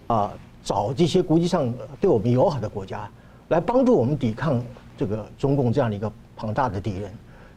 [0.06, 3.10] 啊找这些国际上对我们友好的国家。
[3.48, 4.62] 来帮助我们抵抗
[4.96, 7.10] 这个中共这样的一个庞大的敌人，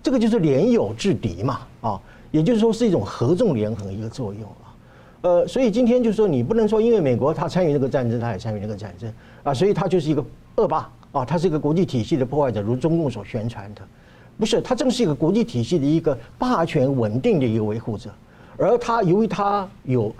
[0.03, 4.67] 这个就是联友制敌嘛，啊，也就是说是一种合纵连横一个作用啊，
[5.21, 9.09] 呃，所以今天就是说你不能说因为美国他参与这个战争，他也参与那个战争
[9.43, 13.81] 啊，所以他就是一个恶霸啊，他是一个国际体系的破坏者，如中共所宣传的，
[14.37, 18.09] 不是，他正是一个国际体系的一个霸权稳定的一个维护者。
[18.57, 20.13] 而他由于他有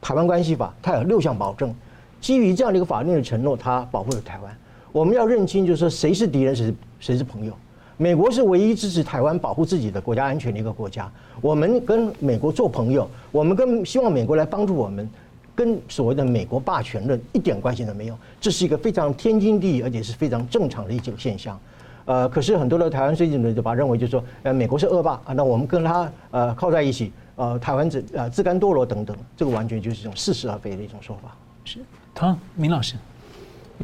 [0.00, 1.74] 台湾关系法，他有六项保证，
[2.20, 4.56] 基于这样的一个法律的承诺，他保护了台湾。
[4.92, 7.52] 我们要认清，就是说谁是敌人，谁是谁是朋友。
[7.96, 11.10] 美国是唯一支持台湾保护自己的国家安全的一个国家。
[11.40, 15.08] 我们跟美国做朋友，我们跟希望美国来帮助我们，
[15.54, 18.18] 跟所谓的美国霸权论一点关系都没有。
[18.40, 21.58] 这是一个非常天经地义，而且是非常正常的一种现象。
[22.04, 31.36] 呃，可是很多的台湾税金的就把认为就是说，呃，美国是恶霸啊，那我们跟他呃靠在一起，呃，台湾自呃自甘堕落等等，这个完全就是一种似是而非的一种说法。
[31.64, 31.78] 是，
[32.12, 32.96] 唐，明老师。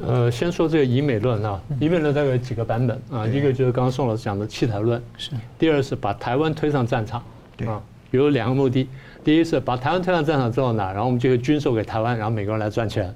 [0.01, 7.23] 呃，先说这个以美论啊，以美论大概有几个版本啊，一个就是刚刚宋老师讲的弃台论，是；第二是把台湾推上战场，
[7.67, 8.89] 啊，有两个目的，
[9.25, 13.07] 第一是把台湾推上战场之后呢，然后我们就会军售给台湾，然后美国人来赚钱；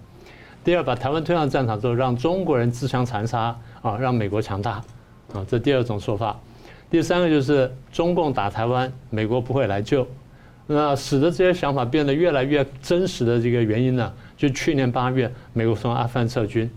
[0.62, 4.83] 第二，把台湾推上战场之后，让中国人自相残杀，啊，让美国强大，
[5.33, 6.37] 啊，这第二种说法；
[6.91, 10.07] 第三个就是中共打台湾，美国不会来救，
[10.67, 14.12] 那使得这些想法变得越来越真实的这个原因呢？
[14.37, 16.69] 就去年八月，美国从阿富汗撤军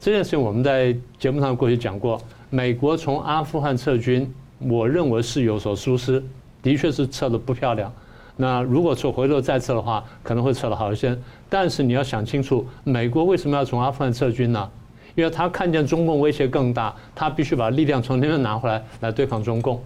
[0.00, 2.20] 这件事情，我们在节目上过去讲过。
[2.48, 6.20] 美国从阿富汗撤军，我认为是有所疏失，
[6.62, 7.92] 的确是撤得不漂亮。
[8.40, 11.14] 那如果说回头再撤的话，可能会撤得好一些。
[11.50, 14.70] 但是你要想清楚，美国为什么要从阿富汗撤军呢？
[15.14, 19.78] 因为他看见中共威胁更大，他必须把力量从那边拿回来，来对抗中共。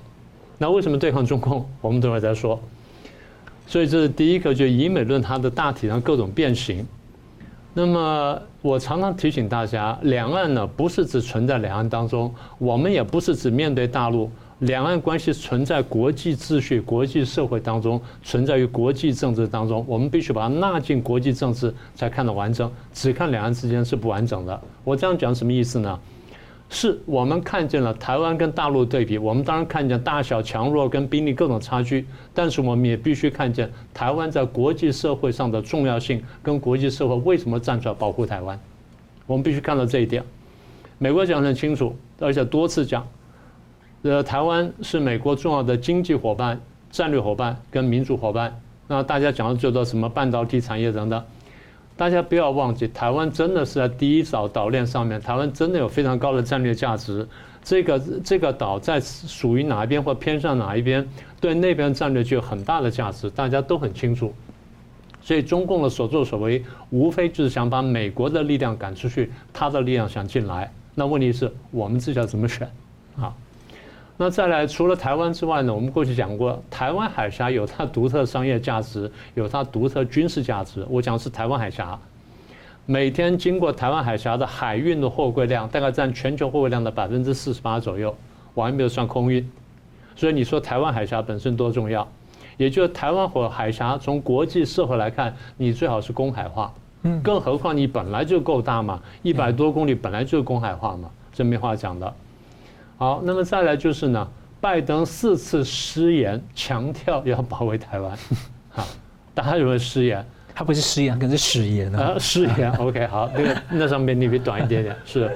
[0.56, 1.68] 那为什么对抗中共？
[1.80, 2.60] 我们等会儿再说。
[3.66, 6.86] 所以这是第一个，就以美论它的大体上各种变形。
[7.72, 24.60] 那么我常常提醒大家，两岸呢不是只存在两岸当中，我们也不是只面对大陆，两岸关系存在国际秩序、国际社会当中，存在于国际政治当中，我们必须把它纳进国际政治才看得完整，只看两岸之间是不完整的。
[24.84, 25.98] 我这样讲什么意思呢？
[26.70, 38.58] 是我们看见了台湾跟大陆对比，我们当然看见大小强弱跟兵力各种差距，但是我们也必须看见台湾在国际社会上的重要性，跟国际社会为什么站出来保护台湾，
[39.26, 40.24] 我们必须看到这一点。
[40.98, 43.06] 美国讲得很清楚，而且多次讲，
[44.04, 48.54] 呃，台湾是美国重要的经济伙伴、战略伙伴跟民主伙伴。
[48.86, 51.24] 那大家讲的最多什么半导体产业等等。
[51.96, 57.26] 大家不要忘记，台湾真的是在第一岛岛链上面，台湾真的有非常高的战略价值。
[57.62, 61.08] 这个这个岛在属于哪一边或偏向哪一边，
[61.40, 64.34] 对那边战略具有很大的价值，大家都很清楚。
[65.22, 70.70] 所以中共的所作所为，无非就是想把美国的力量赶出去，他的力量想进来。
[70.94, 72.70] 那问题是我们自己要怎么选？
[73.18, 73.34] 啊？
[74.16, 75.74] 那再来，除了台湾之外呢？
[75.74, 80.86] 我们过去讲过，台湾海峡有它独特商业价值，有它独特军事价值。
[80.88, 81.98] 我讲的是台湾海峡，
[82.86, 88.14] 每天经过台湾海峡的海运的货柜量，大概占全球货柜量的百分之四十八左右，
[88.54, 89.50] 我还没有算空运。
[90.14, 92.06] 所以你说台湾海峡本身多重要？
[92.56, 96.72] 也就是台湾或海峡从国际社会来看，你最好是公海化。
[97.02, 102.14] 嗯，更何况你本来就够大嘛，一百多公里本来就是公海化嘛，这没话讲的。
[102.96, 104.28] 好，那么再来就是呢，
[104.60, 108.16] 拜登四次失言，强调要保卫台湾。
[108.70, 108.86] 好，
[109.34, 110.24] 大家认为失言？
[110.54, 111.98] 他不是失言，可是誓言呢？
[111.98, 112.70] 啊，誓言。
[112.78, 114.96] OK，好，那个那上面你比短一点点。
[115.04, 115.28] 是，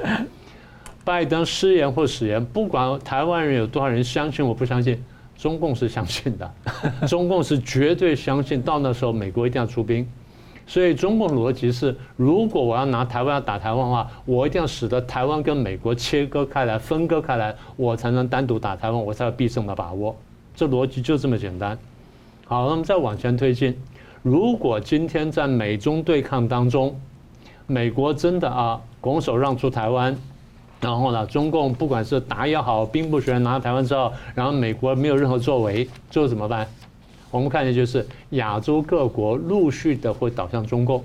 [1.05, 5.03] 拜登失言或誓言，不管台湾人有多少人相信，我不相信，
[5.37, 6.55] 中共是相信的，
[7.09, 10.09] 中共是绝对相信，到那时候美国一定要出兵。
[10.69, 20.15] 所以中共逻辑是：如果我要拿台湾要打台湾的话，我一定要使得台湾跟美国切割开来、分割开来，我才能单独打台湾，我才有必胜的把握。
[20.55, 21.77] 这逻辑就这么简单。
[22.45, 23.75] 好，那么再往前推进，
[24.23, 26.95] 如果今天在美中对抗当中，
[27.67, 30.15] 美国真的啊拱手让出台湾，
[30.83, 36.67] 然后呢，中共不管是打也好，兵不血刃拿台湾之后，然后美国没有任何作为，最后怎么办？
[37.31, 41.03] 我们看见就是亚洲各国陆续的会倒向中共。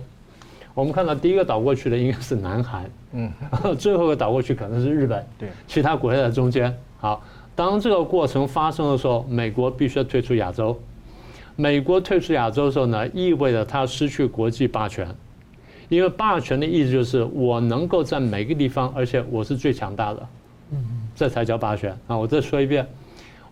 [0.73, 3.31] 我们看到第一个倒过去的应该是南韩，嗯，
[3.77, 6.75] 最后一个倒过去可能是日本，对，其他国家在中间。
[6.97, 7.23] 好，
[7.55, 10.79] 当这个过程发生的时候，美国必须要退出亚洲。
[11.55, 15.07] 美国退出亚洲的时候呢，意味着它失去国际霸权，
[15.89, 20.27] 因为霸权的意思就是我能够在每个地方，而且我是最强大的，
[20.71, 20.83] 嗯，
[21.15, 22.17] 这才叫霸权啊！
[22.17, 22.87] 我再说一遍。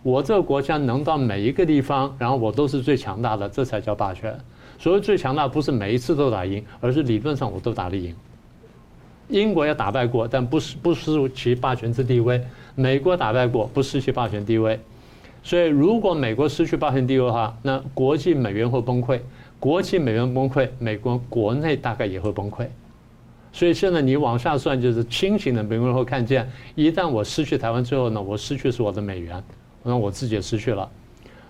[0.02, 4.36] 我这个国家能到每一个地方，然后我都是最强大的，这才叫霸权。
[4.78, 8.14] 所谓最强大，不是每一次都打赢，而是理论上我都打得赢。
[9.28, 12.42] 英国也打败过，但不失不失其霸权之地位。
[12.74, 14.78] 美国打败过，不失其霸权地位。
[15.44, 19.20] 所以，如果美国失去霸权地位的话，那国际美元会崩溃。
[19.58, 22.66] 国际美元崩溃，美国国内大概也会崩溃。
[23.52, 29.42] 所以现在你往下算，就是清醒的美国人会看见，一旦我失去台湾之后呢，我失去是我的美元，
[29.82, 30.88] 那我自己也失去了。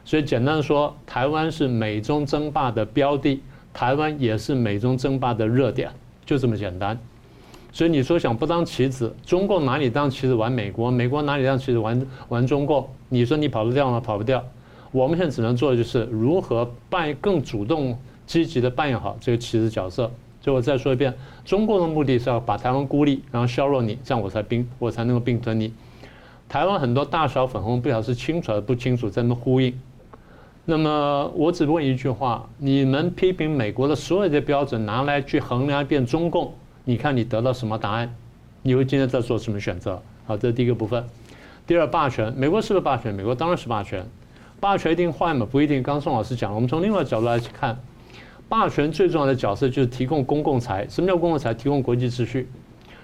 [0.05, 3.41] 所以简单说，台湾是美中争霸的标的，
[3.73, 5.91] 台湾也是美中争霸的热点，
[6.25, 6.99] 就这么简单。
[7.73, 12.89] 所以你说想不当棋子，中共哪里当棋子玩美国，美国哪里当棋子玩玩中共？
[13.09, 14.01] 你说你跑得掉吗？
[14.01, 14.45] 跑不掉。
[14.91, 20.11] 我们现在只能做的就是如何扮更主动、积极的扮演好这个棋子角色。
[20.43, 21.15] 所以我再说一遍，
[21.45, 25.73] 中共的目的是要把台湾孤立，然后削弱你，这样我才并我才能够并吞你。
[26.53, 29.73] 台湾很多大小粉红不晓得是清楚还是不清楚，在那呼应。
[30.67, 36.53] 那么我只问一句话：你们批评美国的所有的标准拿来去衡量一遍中共，
[36.85, 38.15] 你看你得到什么答案？
[38.61, 40.03] 你会今天在做什么选择？
[40.27, 41.03] 好，这是第一个部分。
[41.67, 43.15] 第二，霸权，美国是不是霸权？
[43.15, 44.07] 美国当然是霸权。
[44.61, 45.49] 霸权一定坏吗？
[45.51, 45.83] 不一定。
[45.83, 47.81] 刚宋老师讲了，我们从另外一个角度来去看。
[48.51, 50.87] 霸权最重要的角色就是提供公共财。
[50.87, 51.55] 什么叫公共财？
[51.55, 52.47] 提供国际秩序。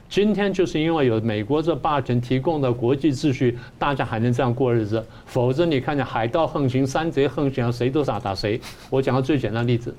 [0.09, 5.05] 今天就是因为有美国这霸权提供的国际秩序，大家还能这样过日子。
[5.27, 8.59] 否则你看见海盗横行、山贼横行，谁都想打谁。
[8.89, 9.95] 我讲个最简单的例子：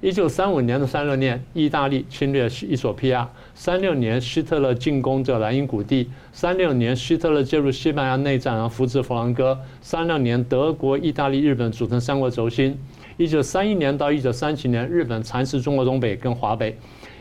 [0.00, 12.76] 一九三五年的三六年，意大利侵略伊索比亚；三六年，希特勒进攻这莱茵谷地；三六年，希特勒介入西班牙内战，然后扶植佛朗哥；三六年，德国、意大利、日本组成三国轴心。
[13.18, 16.72] 一九三一年到一九三七年，日本蚕食中国东北跟华北；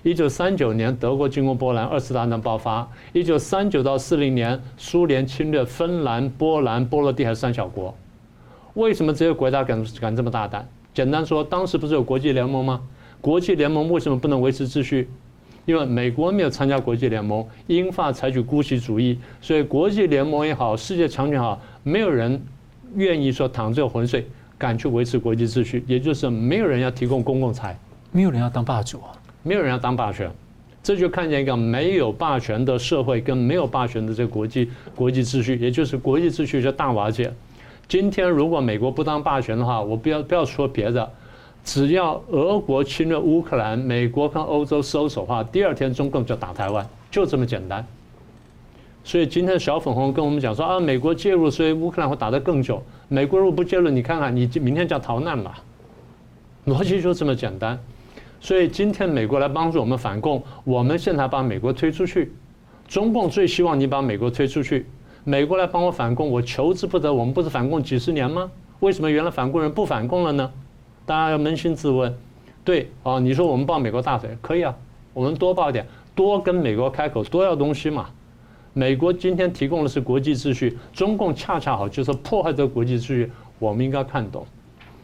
[0.03, 7.95] 一九三九年，德国进攻波兰，二次大战爆发；一九三九到四零年，苏联侵略芬兰、波兰、波罗的海三小国。
[8.73, 10.67] 为什么这些国家敢敢这么大胆？
[10.91, 12.81] 简单说，当时不是有国际联盟吗？
[13.21, 15.07] 国际联盟为什么不能维持秩序？
[15.65, 22.43] 因为美国没有参加国际联盟，英法采取姑息主义，所以国际联盟也好，世界强权也好，没有人
[22.95, 24.27] 愿意说淌这个浑水。
[24.57, 27.75] 敢去维持国际秩序，也就是没有人要提供公共财，
[28.11, 29.09] 没有人要当霸主啊，
[29.43, 30.31] 没有人要当霸权，
[30.83, 37.33] 这就看见一个没有霸权的社会跟没有霸权的这个国际国际秩序，也就是国际秩序就大瓦解。
[37.87, 41.11] 今天如果美国不当霸权的话，我不要不要说别的，
[41.63, 47.85] 只要俄国侵略乌克兰，美国跟欧洲收手的话，第二天中共就打台湾，就这么简单。
[49.03, 52.81] 所以今天小粉红跟我们讲说啊，美国介入，所以乌克兰会打得更久。
[53.07, 55.57] 美国如果不介入，你看看，你明天就要逃难吧？
[56.67, 57.77] 逻辑就这么简单。
[58.41, 62.33] 所以今天美国来帮助我们反共，我们现在把美国推出去。
[62.87, 64.87] 中共最希望你把美国推出去。
[65.23, 67.13] 美国来帮我反共，我求之不得。
[67.13, 68.49] 我们不是反共几十年吗？
[68.79, 70.51] 为什么原来反共人不反共了呢？
[71.05, 72.11] 大家要扪心自问。
[72.63, 74.75] 对啊，你说我们抱美国大腿可以啊，
[75.13, 78.09] 我们多抱点，多跟美国开口，多要东西嘛。
[78.73, 84.47] 美国今天提供的是国际秩序，中共恰恰好就是破坏这个国际秩序，我们应该看懂。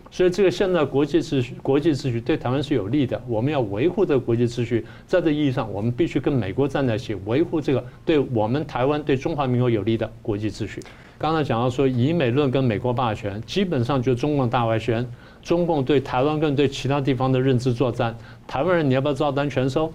[0.10, 4.86] 所以这个现在国际秩序，国际秩序对台湾是有利的，我们要维护这个国际秩序。
[5.06, 10.82] 在这意义上，我们必须跟美国站在一起，维护这个对我们台湾、对中华民国有利的国际秩序。
[11.18, 15.06] 刚才讲到说，以美论跟美国霸权，基本上就是中共大外宣，
[15.42, 18.16] 中共对台湾跟对其他地方的认知作战。
[18.48, 19.92] 台湾人，你要不要照单全收？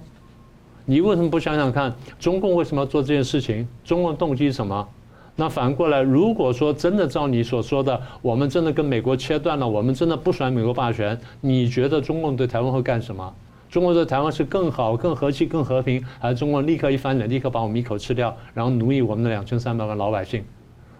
[0.85, 3.67] 你为什么不想想看，中共为什么要做这件事情？
[3.85, 4.89] 中共动机是什么？
[5.35, 13.35] 那反过来，如果说真的照你所说的，我们真的跟美国切断了，我们真的不甩美国霸权，你觉得中共对台湾会干什么？
[13.71, 20.45] 中国对台湾是更好、更和气、更和平，还是中共立刻一翻脸，立刻把我们一口吃掉，然后奴役我们的两千三百万老百姓？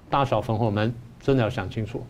[0.09, 2.03] 大小粉红们真的要想清楚。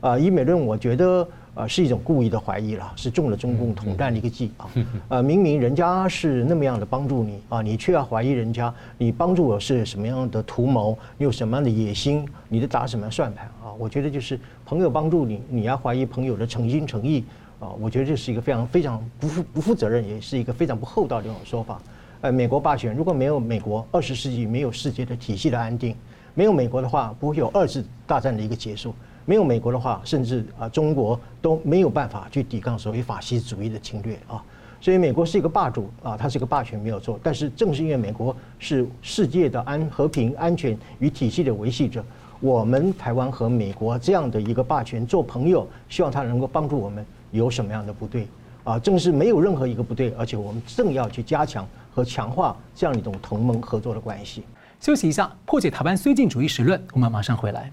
[0.00, 1.26] 啊，以美论，我觉得。
[1.56, 4.68] 啊，是一种故意的怀疑了，是中了中共统战的一个计 啊！
[5.08, 10.96] 呃，明明人家是那么样的帮助你啊，你却要怀疑人家，你帮助我是什么样的图谋？
[11.16, 12.28] 你有什么样的野心？
[12.50, 13.72] 你在打什么样算盘啊？
[13.78, 17.24] 我觉得就是朋友帮助你，你要怀疑朋友的诚心诚意
[17.58, 17.72] 啊！
[17.80, 21.80] 我觉得这是一个非常非常不负不负责任，也是一个非常不厚道的一种说法。
[22.20, 25.96] 呃，美国霸权如果没有美国，二十世纪没有世界的体系的安定，
[26.34, 28.94] 没有美国的话，不会有二次大战的一个结束。
[29.26, 34.42] 没有美国的话，甚至啊，中国都没有办法去抵抗所谓法西斯主义的侵略啊。
[34.80, 37.18] 所以美国是一个霸主啊，它是一个霸权没有错。
[37.22, 42.04] 但是正是因为美国是世界的安和平、安全与体系的维系者，
[42.40, 48.28] 我们台湾和美国这样的一个霸权做朋友，希望它能够帮助我们，有什么样的不对
[48.62, 48.78] 啊？
[48.78, 54.44] 正是没有任何一个不对，而且我们正要去加强和强化这样一种同盟合作的关系。
[54.78, 57.72] 休息一下，破解台湾绥靖主义时论，我们马上回来。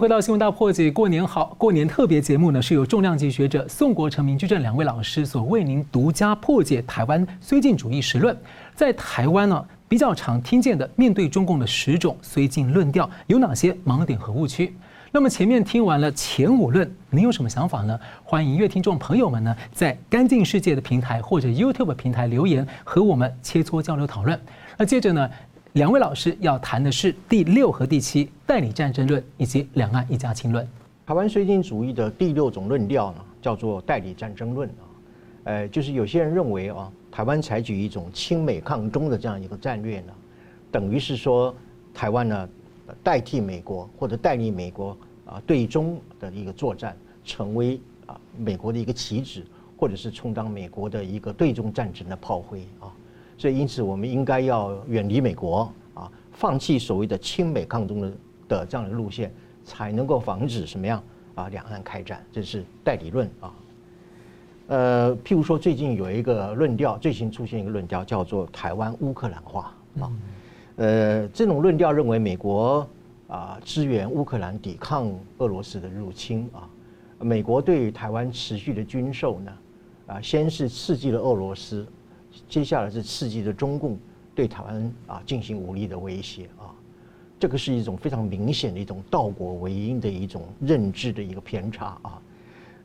[0.00, 1.54] 回到新闻大破解，过年好！
[1.58, 8.34] 过年特别节目呢，是由重量级学者宋国成、明居正两位老师所为您独家破解台湾绥靖主义实论。
[8.74, 14.74] 在台湾呢，比较常听见的面对中共的十种绥靖论调有哪些盲点和误区？
[15.12, 18.00] 那么前面听完了前五论，您有什么想法呢？
[18.24, 24.40] 欢迎音乐听众朋友们呢，在干净世界的平台或者 YouTube 平台留言和我们切磋交流讨论。
[24.78, 25.28] 那接着呢？
[25.74, 30.66] 两位老师要谈的是第六和第七代理战争论以及两岸一家亲论。
[31.06, 34.82] 台湾绥靖主义的第六种论调呢，叫做代理战争论啊，
[35.44, 40.12] 呃，就是有些人认为啊，台湾采取一种亲美抗中的这样一个战略呢，
[40.72, 41.54] 等于是说
[41.94, 42.48] 台湾呢
[43.00, 49.40] 代替美国或者代理美国啊对中的一个作战，成为啊美国的一个棋子，
[49.76, 52.90] 或者是充当美国的一个对中战争的炮灰啊。
[53.40, 58.12] 所以，因此，我们应该要远离美国啊，放弃所谓的亲美抗中的
[58.46, 59.32] 的这样的路线，
[59.64, 61.02] 才能够防止什么样
[61.34, 61.48] 啊？
[61.48, 63.54] 两岸开战，这是代理论啊。
[64.66, 70.12] 呃，譬如说，最近有一个论调，最新出现一个论调，叫做台湾乌克兰化啊。
[70.76, 72.86] 呃，这种论调认为，美国
[73.26, 76.68] 啊支援乌克兰抵抗俄罗斯的入侵啊，
[77.20, 79.52] 美国对台湾持续的军售呢，
[80.08, 81.86] 啊，先是刺激了俄罗斯。
[82.48, 83.98] 接下来是刺激着中共
[84.34, 86.74] 对台湾啊进行武力的威胁啊，
[87.38, 92.22] 这个是一种非常明显的一种倒果为因的一种认知的一个偏差啊。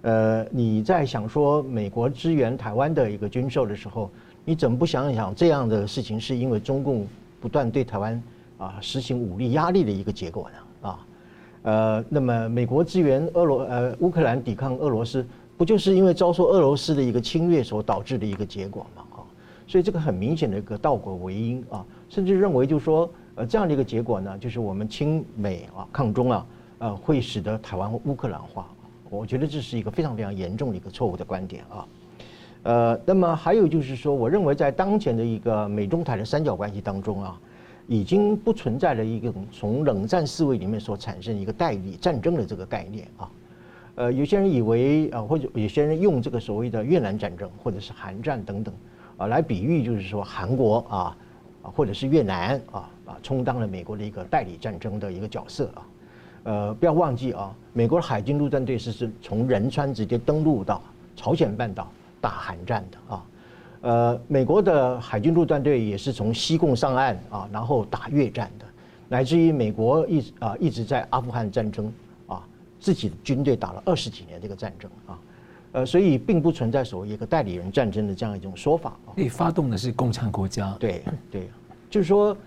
[0.01, 4.11] 呃，你在想说美国支援台湾的一个军售的时候，
[4.43, 7.07] 你怎么不想一想这样的事情是因为中共
[7.41, 8.23] 不断对台湾
[8.59, 10.89] 啊实行武力压力的一个结果呢？
[10.89, 11.07] 啊，
[11.63, 15.25] 呃，那么美国支援俄罗呃乌克兰抵抗俄罗斯，
[15.57, 18.85] 不就是因为遭受俄罗斯的一个侵略所导致的一个结果？
[19.67, 26.45] 所以这个很明显的一个倒果为因啊，甚至认为就是说，呃，这样的一个结果呢，就是我们亲美啊、抗中啊，
[26.77, 28.67] 呃，会使得台湾乌克兰化。
[29.09, 31.87] 我觉得这是一个非常非常严重的一个错误的观点啊。
[32.63, 37.39] 呃，那么还有就是说，我认为在当前的一个美中台的三角关系当中啊，
[37.87, 43.31] 已经不存在了一个从冷战思维里面所产生一个代理战争的这个概念啊。
[43.95, 48.73] 呃，有些人以为啊，或者有些人用这个所谓的越南战争或者是韩战等等。
[49.17, 51.17] 啊，来比喻就是说，韩国啊，
[51.63, 55.87] 啊，或者是越南啊，啊，充当了美国的一个代理战争的一个角色啊。
[56.43, 60.81] 呃，不要忘记啊，美国的海军陆战队是是从仁川直接登陆到
[61.15, 61.89] 朝鲜半岛
[62.19, 63.25] 打韩战的啊。
[63.81, 68.65] 呃，美国的海军陆战队也是从西贡上岸啊，然后打越战的，
[69.07, 71.91] 乃至于美国一直啊一直在阿富汗战争
[72.27, 72.43] 啊，
[72.79, 75.17] 自己的军队打了二十几年这个战争啊。
[75.75, 78.97] 呃，所以并不存在所谓一个代理人战争的这样一种说法。
[79.13, 80.73] 你发动的是共产国家。
[80.79, 81.49] 对对，
[81.89, 82.37] 就是说，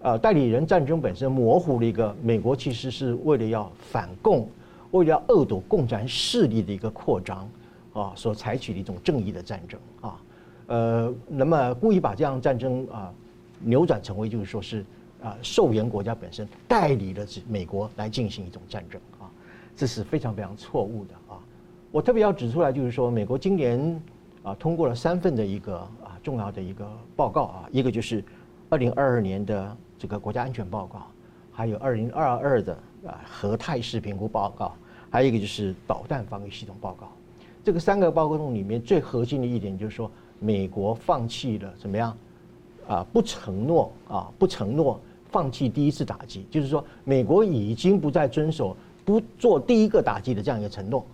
[0.00, 4.48] 呃，代理人战争本身模糊了一个美国其实是为了要反共，
[4.90, 7.46] 为了要恶堵共产势力的一个扩张
[7.92, 10.18] 啊，所采取的一种正义的战争啊。
[10.68, 13.12] 呃，那么故意把这样战争啊
[13.60, 14.82] 扭转成为就是说是
[15.22, 19.28] 啊受援国家本身代理了美国来进行一种战争啊，
[19.76, 21.21] 这是非常非常错误的啊。
[21.92, 24.02] 我特别要指出来，就是说，美国今年
[24.42, 28.24] 啊通过了三份的一个啊重要的一个报告啊，一个就是
[28.70, 31.06] 二零二二年的这个国家安全报告，
[31.52, 32.72] 还有二零二二的
[33.06, 34.74] 啊核态势评估报告，
[35.10, 37.12] 还有一个就是导弹防御系统报告。
[37.62, 42.16] 这个三个报告中里面最核心的一点就是说，美国放弃了怎么样
[42.88, 43.06] 啊？
[43.12, 44.98] 不承诺啊，不承诺
[45.30, 48.74] 放弃第一次打击，就是说，美国已经不再遵守。
[49.04, 51.04] 不做第一个打击的这样一个承诺，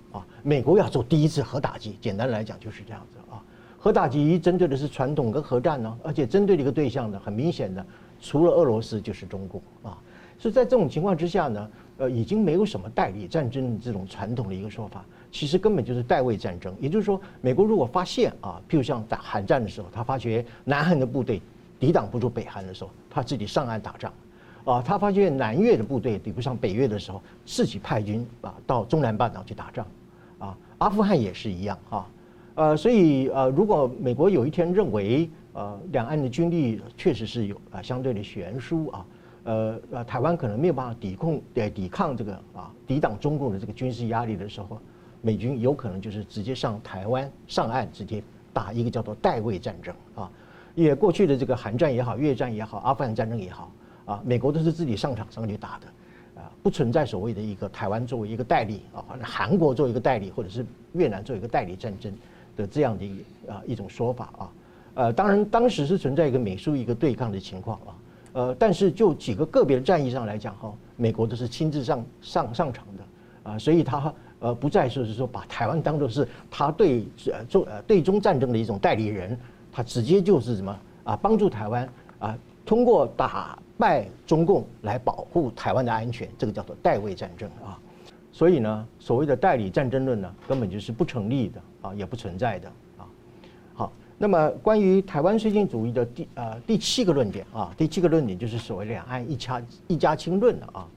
[0.42, 3.42] 美国要做第一次核打击，简单来讲就是这样子啊。
[3.78, 7.84] 核打击针对的是传统跟核战呢，而且针对的一个对象呢，很明显的，
[8.20, 9.96] 除了俄罗斯就是中共啊。
[10.38, 16.74] 所以在这种情况之下呢，呃，已经没有什么代理战争这种传统的一个说法，其实根本就是代位战争。
[16.80, 21.42] 也就是说，美国如果发现啊，譬如像打韩战的时候，他发觉南韩的部队
[21.80, 24.12] 抵挡不住北韩的时候，他自己上岸打仗。
[24.64, 29.86] 啊，他发现南越的部队比不上北越的时候，自己派军啊到中南半岛去打仗，
[30.78, 32.06] 阿富汗也是一样啊，
[32.54, 39.06] 呃，所以呃，如果美国有一天认为呃两岸的军力确实是有啊相对的悬殊啊，
[39.44, 44.78] 呃呃，台湾可能没有办法抵抗对抵抗这个啊抵挡中共的这个军事压力的时候，
[45.20, 48.22] 美军有可能就是直接上台湾上岸，直接
[48.52, 50.30] 打一个叫做代位战争啊，
[50.74, 53.70] 因为过去的这个韩战也好，越战也好，阿富汗战争也好。
[54.04, 55.86] 啊，美国都是自己上场上去打的，
[56.68, 62.12] 不存在所谓的一个台湾作为一个代理啊，韩国作为一个代理，或者是越南作为一个代理战争
[62.58, 64.52] 的这样的一啊一种说法啊，
[64.92, 67.96] 呃，当然当时是存在一个美苏一个对抗的情况啊，
[68.34, 79.40] 呃，但是就几个个别的战役上来讲哈，美国都是亲自上上上场的啊，所以他呃不再说是说把台湾当做是他对呃中呃对中战争的一种代理人，
[79.72, 81.88] 他直接就是什么啊帮助台湾
[82.18, 87.78] 啊通过打败中共来保护台湾的安全，这个叫做代位战争啊。
[88.32, 92.68] 所以呢，所谓的代理战争论呢，根本就是不成立的啊，也不存在的
[92.98, 93.06] 啊。
[93.74, 100.88] 好，那么关于台湾绥靖主义的第呃第七个论点啊，第七个论点就是所谓两岸一家一家亲论了啊。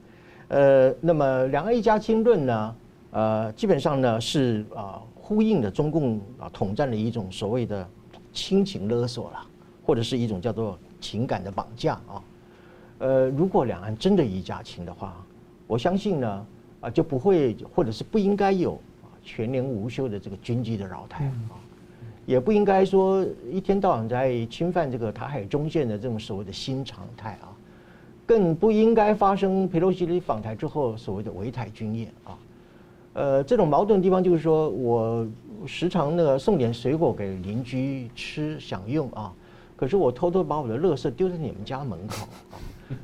[0.48, 2.76] 呃，那么两岸一家亲论呢，
[3.10, 7.88] 呃，基本上呢是啊呼应了中共啊统战的一种所谓的
[8.32, 9.40] 亲情勒索了，
[9.84, 12.22] 或者是一种叫做情感的绑架啊。
[13.02, 15.14] 呃，如果两岸真的一家亲的话，
[15.66, 16.46] 我相信呢。
[16.82, 18.72] 啊，就不会，或者是不应该有
[19.04, 21.54] 啊全年无休的这个军机的扰台啊，
[22.26, 27.54] 也不应该说一天到晚在侵犯这个台海中线的这种所谓的新常态啊，
[28.26, 32.36] 更不应该发生佩洛西的访台之后所谓的围台军演啊。
[33.12, 35.24] 呃，这种矛盾的地方就是说我
[35.64, 39.32] 时常呢送点水果给邻居吃享用啊，
[39.76, 42.58] 可是我偷偷把我的垃圾丢在你们家门口啊，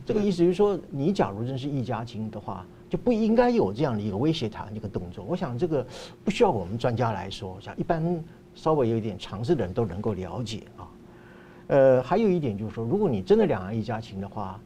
[0.05, 2.65] 这个意思就是说，你假如真是一家亲的话。
[2.91, 5.23] 就不应该有这样的一个威胁台湾一个动作。
[5.29, 5.87] 我想这个
[6.25, 8.25] 不需要我们专家来说，像一般
[8.55, 10.89] 稍微有一点常识的人都能够了解啊。
[11.67, 14.59] 呃，还有一点就是说，如果你真的两岸一家亲的话，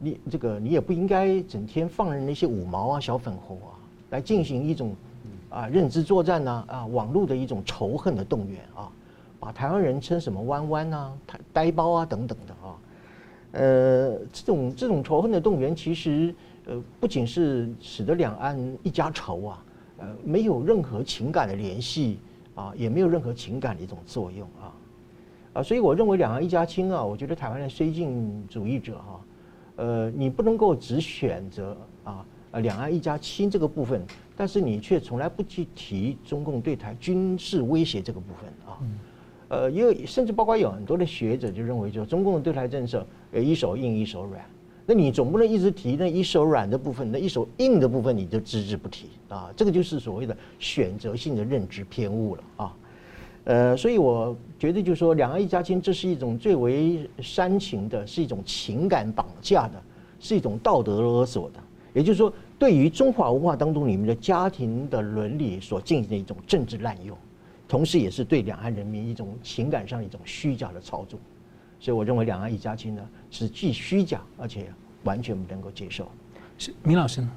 [0.00, 3.78] 你这个你也不应该整天放任那些五毛啊、小粉红啊
[4.10, 4.92] 来进行一种
[5.48, 8.90] 啊认知作战呐啊，网络的一种仇恨的动员啊，
[9.38, 11.12] 把台湾人称什么弯弯啊、
[11.52, 12.52] 呆包啊等等的。
[13.52, 16.34] 呃，这种这种仇恨的动员其实。
[16.70, 19.64] 呃，不仅是使得两岸一家仇啊，
[19.96, 22.18] 呃，没有任何情感的联系
[22.54, 24.68] 啊，也没有任何情感的一种作用啊，
[25.54, 29.20] 啊，所以我认为两岸一家亲啊，我觉得台湾的绥靖主义者哈，
[29.76, 31.74] 呃，你不能够只选择
[32.04, 34.04] 啊，呃，两岸一家亲这个部分，
[34.36, 38.76] 但是你却从来不去提中共对台军事威胁这个部分啊，
[39.48, 44.44] 呃，因为甚至包括有很多的学者就认为，就中共的对台政策，呃，一手硬一手软。
[44.86, 49.50] 那你总不能一直提那一手软的部分，那一手硬的部分你就只字不提啊？
[49.54, 52.76] 这个就是所谓的选择性的认知偏误了啊。
[53.44, 59.82] 呃，所以我觉得就是说，两岸一家亲，这是一种最为煽情的，是一种情感绑架的，
[60.20, 61.60] 是一种道德勒索的。
[61.94, 67.16] 也就是说，对于中华文化当中里面的家庭的伦理所进行的一种政治滥用，
[67.68, 71.20] 同时也是对两岸人民一种情感上一种虚假的操纵。
[71.78, 74.66] 所以我认为两岸一家亲呢，是既虚假而且
[75.04, 76.10] 完全不能够接受。
[76.56, 77.30] 是明老师呢？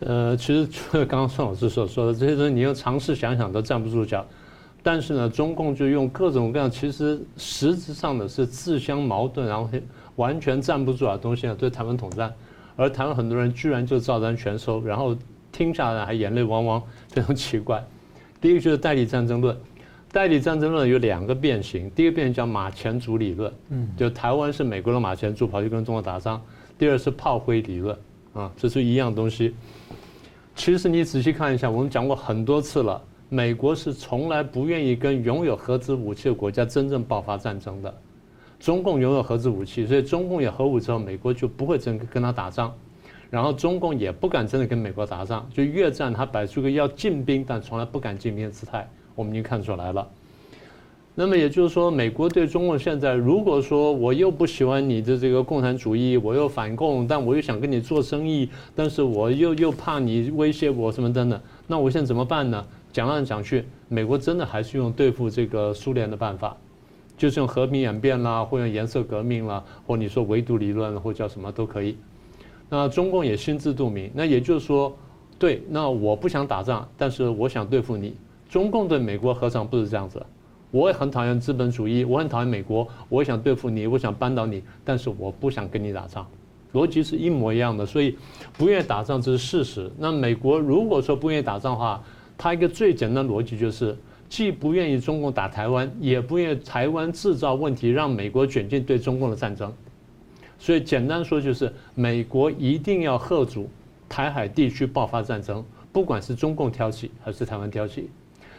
[0.00, 4.24] 呃，其实除了刚刚宋老师所说的这些东西，你要尝试想想都站不住脚。
[4.82, 9.68] 但是呢，中共就用各种各样，其实实质上的是自相矛盾，然后
[10.16, 12.32] 完全站不住的东西啊，对台湾统战，
[12.76, 15.14] 而台湾很多人居然就照单全收，然后
[15.52, 17.84] 听下来还眼泪汪汪，非常奇怪。
[18.40, 19.56] 第一个就是代理战争论。
[20.12, 26.42] 代理战争论有两个变形，第一个变形叫马前卒理论，嗯，就台湾是美国的马前卒，跑去跟中国打仗。
[26.76, 27.96] 第二是炮灰理论，
[28.32, 29.54] 啊，这是一样东西。
[30.56, 37.94] 其实你仔细看一下，我们讲过很多次了，美国是从来不愿意跟拥有核子武器的国家真正爆发战争的。
[38.58, 42.74] 中共拥有核子武器，所以中共有核武之后，美国就不会真跟他打仗，
[43.30, 45.48] 然后中共也不敢真的跟美国打仗。
[45.54, 48.86] 就越战，他摆出个要进兵，但从来不敢进兵的姿态。
[49.14, 50.08] 我们已经看出来了，
[51.14, 62.64] 那么也就是说，美国对中国现在，如果说我又不喜欢你的这个共产主义，我又反共，但我又想跟你做生意，但是我又又怕你威胁我什么等等，那我现在怎么办呢？
[62.92, 66.56] 讲来讲去，美国真的还是用对付这个苏联的办法，
[67.18, 71.96] 就是用和平演变啦，或用颜色革命啦，或你说围堵理论，或叫什么都可以。
[72.70, 74.96] 那中共也心知肚明，那也就是说，
[75.38, 78.14] 对，那我不想打仗，但是我想对付你。
[78.48, 80.24] 中共对美国何尝不是这样子？
[80.70, 86.24] 我也很讨厌资本主义，我很讨厌美国，我想对付你，我想扳倒你，但是我不想跟你打仗，
[86.72, 87.84] 逻辑是一模一样的。
[87.84, 88.16] 所以
[88.56, 89.90] 不愿意打仗这是事实。
[89.98, 92.00] 那美国如果说不愿意打仗的话，
[92.38, 93.96] 它一个最简单的逻辑就是，
[94.28, 99.72] 既不愿意中共打台湾，也不愿意台湾制造问题让美国卷进对中共的战争。
[100.60, 103.68] 所以简单说就是，美国一定要吓阻
[104.08, 108.10] 台海地区爆发战争，不管是中共挑起还是台湾挑起。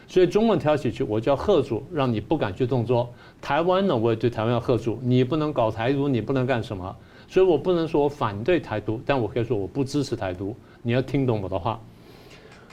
[0.08, 3.08] 所以中共挑起去，我就要吓阻，让你不敢去动作。
[3.40, 6.94] 台湾呢，我也对台湾要吓阻，你不能搞台独，你不能干什么。
[7.28, 10.54] 所以我不能说我反对台独，但我可以说我不支持台独。
[10.82, 11.80] 你要听懂我的话。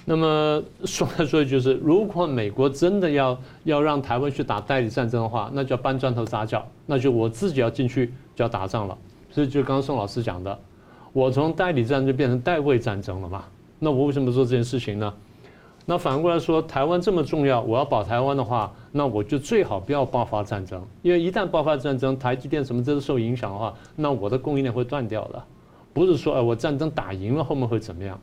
[0.05, 8.97] 那么说来说去就是，如果美国真的要要让台湾去打代理战争的话，那就要搬砖头砸脚，那就我自己要进去就要打仗了。
[9.29, 10.59] 所以就刚刚宋老师讲的，
[11.13, 13.45] 我从代理战争变成代位战争了嘛？
[13.79, 15.13] 那我为什么做这件事情呢？
[15.85, 25.43] 那反过来说，台湾这么重要，我要保台湾的话，那我就最好不要爆发战争，因为一旦爆发战争，台积电什么这都受影响的话，那我的供应链会断掉的。
[25.91, 28.19] 不是说哎，我战争打赢了后面会怎么样？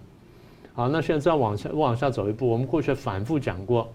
[0.75, 3.89] 好，那现在再往下往下走一步，我们过去反复讲过，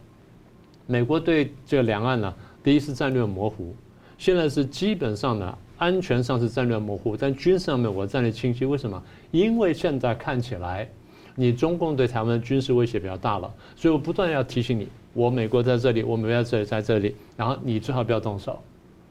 [0.86, 3.74] 美国对这个两岸呢，第一是战略模糊，
[4.18, 8.66] 现在是基本上呢，安全上是战略模糊，但军事上面我战略清晰。
[8.66, 9.02] 为什么？
[9.32, 10.88] 因为现在看起来。
[11.34, 18.60] 你中共对台湾的军事威胁比较大了，所以我不断要提醒你，我美国在这里，我美国在这里，在这里，然后你最好不要动手，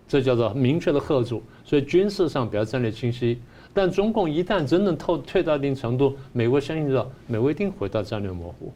[0.06, 1.42] 这叫做明确的吓阻。
[1.64, 3.40] 所以军事上比较战略清晰，
[3.72, 8.70] 但中共一旦真正透退到一定程度，美国相信知道，美国一定回到战略模糊。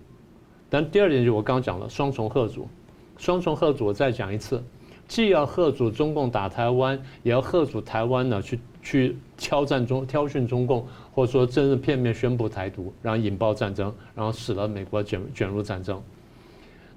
[0.70, 2.66] 但第二点就我刚讲了，双重吓阻，
[3.18, 4.60] 双重吓阻我再讲一次，
[5.06, 10.86] 既要贺阻中共打台湾，也要贺阻台湾呢去去挑战中挑衅中共。
[11.16, 16.02] 或者说，正式片面宣布台独，然后引爆战争，然后使得美国卷卷入战争。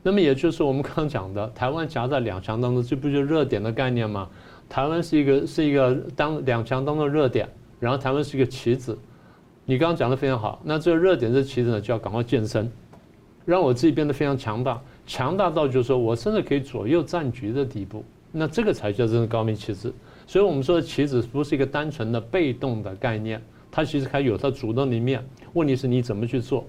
[0.02, 4.28] 那么，也就是我们刚讲的，台湾夹在两强当中，这不就热点的概念吗？
[4.68, 7.48] 台湾是一个是一个当两强当中的热点，
[7.80, 8.98] 然后台湾是一个棋子。
[9.66, 12.68] 你刚刚讲的非常好，那这个热点这棋子呢，就要赶快健身，
[13.46, 18.06] 让我自己变得非常强大，强大到就是说我甚至可以左右战局的地步。
[18.32, 19.92] 那这个才叫真的高明棋子。
[20.28, 23.42] 所以我们说棋子不是一个单纯的被动的概念。
[23.70, 26.66] 它其实还有它主动的一面，问题是你怎么去做？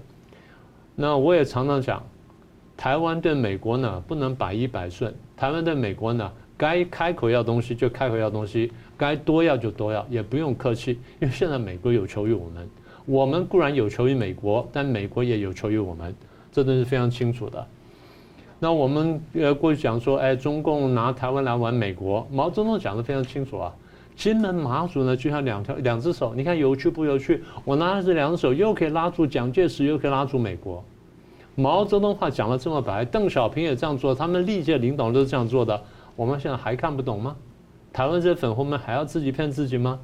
[0.95, 2.03] 那我也常常讲，
[2.77, 12.69] 台湾对美国呢不能百依百顺，台湾对美国呢该开口要东西就开口要东西，该多要就多要，也不用客气，因为现在美国有求于我们，
[13.05, 16.13] 我们固然有求于美国，但美国也有求于我们，
[16.51, 17.65] 这都是非常清楚的。
[18.59, 23.73] 那我们呃过去讲说，哎，中共拿台湾来玩美国，毛泽东讲得非常清楚啊。
[24.15, 27.41] 金门马祖呢，就像两条两只手，你看有趣不有趣？
[27.63, 30.83] 我拿着这两只手，又可以拉住蒋介石，又可以拉住美国。
[31.55, 35.81] 毛泽东话讲得这么白，邓小平也这样做，他们历届领导都是这样做的。
[36.17, 37.35] 我们现在还看不懂吗？
[37.93, 39.97] 台湾这些粉红们还要自己骗自己吗？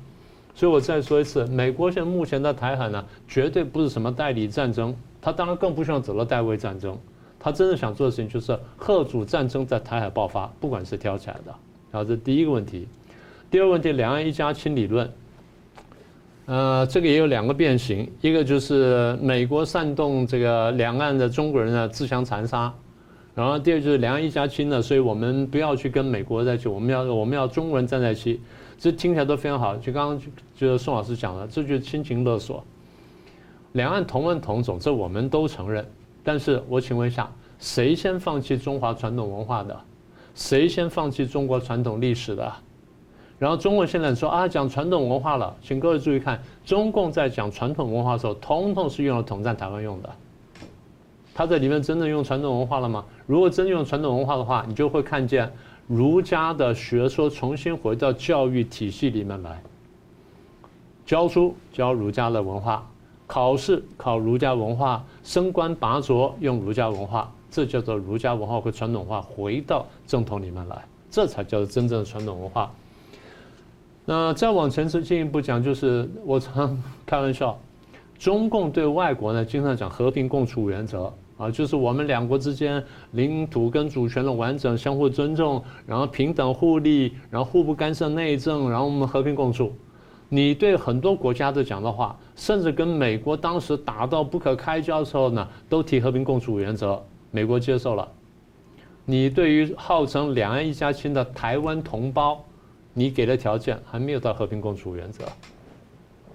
[0.53, 6.97] 所以我再说一次，美国现在目前的台海呢，绝对不是什么代理战争，他当然更不希望走到代位战争。
[7.45, 11.53] 他真正想做的事情就是吓阻战争在台海爆发，不管是挑起来的。
[11.91, 12.87] 然后这第一个问题。
[13.51, 15.07] 第二个问题，两岸一家亲理论，
[16.47, 22.73] 呃，这个也有两个变形，一个就是美国煽动这个两岸的中国人呢自相残杀，
[23.35, 28.41] 然后第二就是两岸一家亲呢，所以我们不要去跟美国在一起，我们要我们要中国人站在一起，
[28.79, 29.77] 这听起来都非常好。
[29.77, 30.21] 就刚刚
[30.55, 32.65] 就是宋老师讲的，这就是亲情勒索。
[33.73, 35.85] 两岸同文同种，这我们都承认，
[36.25, 39.79] 但是我请问一下，谁先放弃中华传统文化的？
[40.33, 42.51] 谁先放弃中国传统历史的？
[43.37, 50.09] 然后中国现在说啊，讲传统文化了，请各位注意看，中共在讲传统文化的时候，统统是用来统战台湾用的。
[51.33, 53.05] 他在里面真的用传统文化了吗？
[53.27, 55.51] 如果真用传统文化的话，你就会看见
[55.85, 59.61] 儒家的学说重新回到教育体系里面来，
[61.05, 62.89] 教书教儒家的文化，
[63.27, 72.71] 考试考儒家文化，升官拔擢用儒家文化，这叫做儒家文化和传统文化回到正统里面来，这才叫做真正的传统文化。
[74.05, 77.57] 那再往前次进一步讲，就是我常开玩笑，
[78.19, 89.73] 中共对外国呢，经常讲和平共处原则啊，就是我们两国之间领土跟主权的完整、相互尊重，然后平等互利，然后互不干涉内政，然后我们和平共处。
[90.29, 97.01] 你对很多国家都讲的话，甚至跟美国当时打到不可开交的时候呢，都提和平共处原则，
[97.31, 98.07] 美国接受了。
[99.05, 102.43] 你对于号称两岸一家亲的台湾同胞，
[102.93, 105.23] 你给的条件还没有到和平共处原则，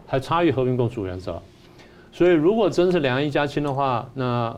[0.06, 1.42] 还差于和平共处原则，
[2.12, 4.56] 所以如果真是两岸一家亲的话，那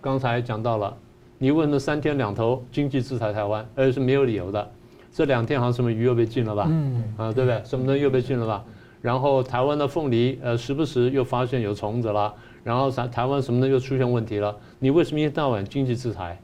[0.00, 0.96] 刚才讲到了，
[1.38, 4.70] 你问的三天两头经济制裁台湾，而是没有理由的，
[5.12, 6.66] 这两天好像什么鱼又被禁了吧？
[6.70, 7.62] 嗯，啊，对不对？
[7.64, 8.64] 什么东西又被禁了吧？
[9.00, 12.32] 然后台湾的凤梨，呃，时不时又发现有虫子了，
[12.64, 16.40] 然后台台湾什么的又出现问题了，你为什么一天到晚经济制裁？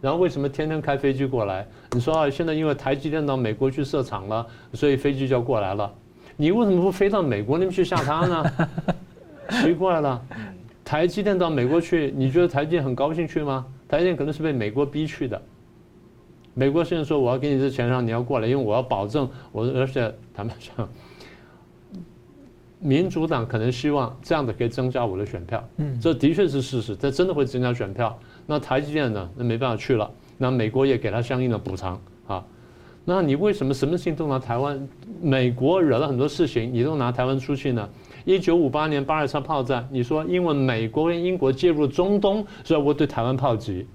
[0.00, 1.66] 然后为什么天天开飞机过来？
[1.92, 5.92] 你说啊，现在因为台积电到美国去设厂了，所以飞机就要过来了。
[6.36, 8.44] 你为什么不飞到美国那边去下它呢？
[9.62, 10.20] 奇怪了，
[10.84, 13.66] 台积电到美国去，你觉得台积电很高兴去吗？
[13.86, 15.40] 台积电可能是被美国逼去的。
[16.60, 20.86] 美国现在说我要给你这钱，让你要过来，因为我要保证我，而且坦白讲，
[22.78, 25.66] 民主党可能希望这样的可以增加我的选票。
[25.78, 28.14] 嗯，这的确是事实，这真的会增加选票。
[28.46, 29.30] 那台积电呢？
[29.36, 30.10] 那没办法去了。
[30.36, 32.44] 那美国也给他相应的补偿啊。
[33.06, 34.86] 那你为什么什么事情都拿台湾？
[35.22, 37.88] 美国惹了很多事情，你都拿台湾出气呢？
[38.26, 43.86] 一九五八年巴尔干炮战，你说因为美国跟英国介入中东，所以我对台湾炮击。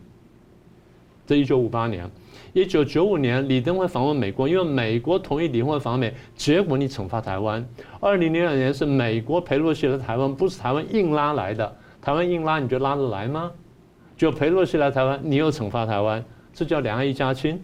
[1.27, 2.07] 这一九五八年，
[2.55, 7.67] 一九九五年李登辉访问美国，因为美国同意李登辉访美，结果你惩罚台湾。
[7.99, 13.51] 二零零二年是美国裴洛西来台湾，不是台湾硬拉来的，台湾硬拉你就拉得来吗？
[14.15, 17.61] 就裴洛西来台湾，你又惩罚台湾，这叫两岸一家亲。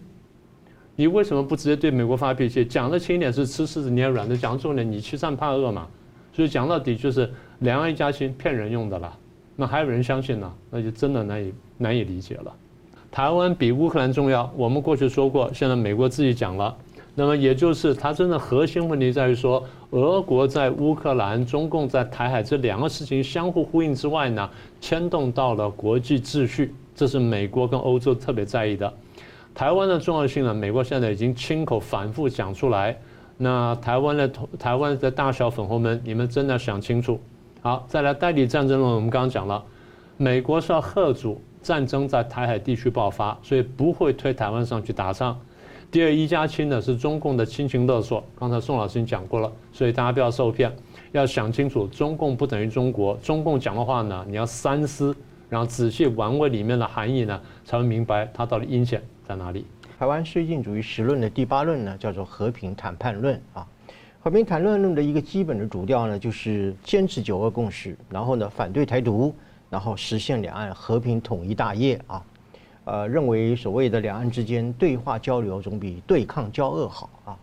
[0.94, 2.62] 你为什么不直接对美国发脾气？
[2.62, 5.88] 讲的轻一点是吃柿子捏软的，讲重点你欺善怕恶嘛。
[6.34, 9.16] 所以讲到底就是两岸一家亲，骗人用的啦。
[9.56, 10.54] 那还有人相信呢？
[10.70, 12.54] 那就真的难以难以理解了。
[13.12, 16.74] 台湾比乌克兰重要，我们过去说过，现在美国自己讲了。
[17.14, 24.48] 那么也就是它真的核心问题在于说，俄国在乌克兰、中共在台海这两个事情相互呼应之外呢，
[24.80, 28.90] 牵动到了国际秩序，这是美国跟欧洲特别在意的。
[29.54, 32.98] 台湾的重要性呢，美国现在已经亲口反复讲出来。
[33.36, 37.20] 那台湾的台湾的大小粉红们，你们真的想清楚。
[37.60, 39.62] 好，再来代理战争论，我们刚刚讲了，
[40.16, 45.38] 美国是要贺阻战争在台海地区爆发，所以不会推台湾上去打仗。
[45.90, 50.74] 第二，一家亲呢是中共的亲情勒索，刚才宋老师已经讲过了，所以大家不要受骗，
[51.12, 55.14] 要想清楚，中共不等于中国，中共讲的话呢，你要三思，
[55.48, 59.66] 然后仔细玩味里面的含义呢，才会明白它到底阴险在哪里。
[59.98, 63.66] 台湾绥靖主义实论的第八论呢，叫做和平谈判论啊。
[64.20, 69.34] 和平谈判论的一个基本的主调呢，就是坚持九二共识，然后呢反对台独，
[69.72, 72.22] 然后实现两岸和平统一大业啊。
[72.84, 77.38] 呃，认为所谓的两岸之间对话交流总比对抗交恶好啊。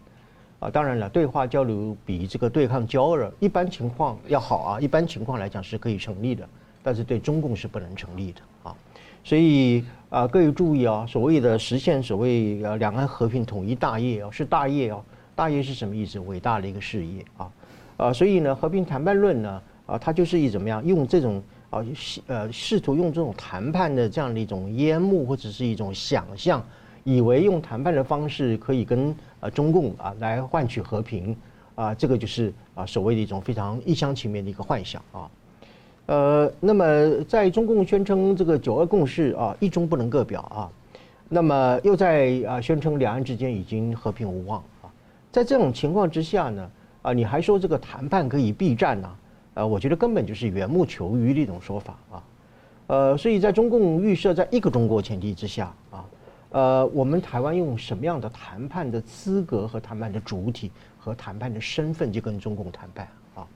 [0.59, 4.79] 啊，当然了，对话交流比这个对抗交恶一般情况要好啊。
[4.79, 6.47] 一般情况来讲是可以成立的，
[6.83, 8.75] 但是对中共是不能成立的啊。
[9.23, 15.01] 所以啊，各位注意啊，所谓的实现所谓呃两岸和平统一大业啊，是大业哦，
[15.33, 16.19] 大业是什么意思？
[16.19, 17.51] 伟大的一个事业啊，
[17.97, 26.63] 啊，所以呢，和平谈判论呢，啊，它就是以怎么样用这种啊，试呃，试图用这种谈判的这样的一种烟幕或者是一种想象，
[27.03, 31.35] 以为用谈判的方式可以跟啊中共啊来换取和平
[31.75, 35.29] 啊，这个就是啊所谓的一种非常一厢情愿的一个幻想啊。
[36.07, 40.71] 呃，那么在中共宣称这个九二共识啊，一中不能各表啊，
[41.27, 44.89] 那么又在啊宣称两岸之间已经和平无望啊，
[45.31, 46.71] 在这种情况之下呢，
[47.03, 49.15] 啊，你还说这个谈判可以避战呢？
[49.59, 52.23] 呃我觉得根本就是缘木求鱼的一种说法啊，
[52.87, 56.05] 呃，所以在中共预设在一个中国前提之下啊，
[56.51, 63.05] 呃，我们台湾用什么样的谈判的资格和谈判的主体和谈判的身份去跟中共谈判
[63.35, 63.47] 啊？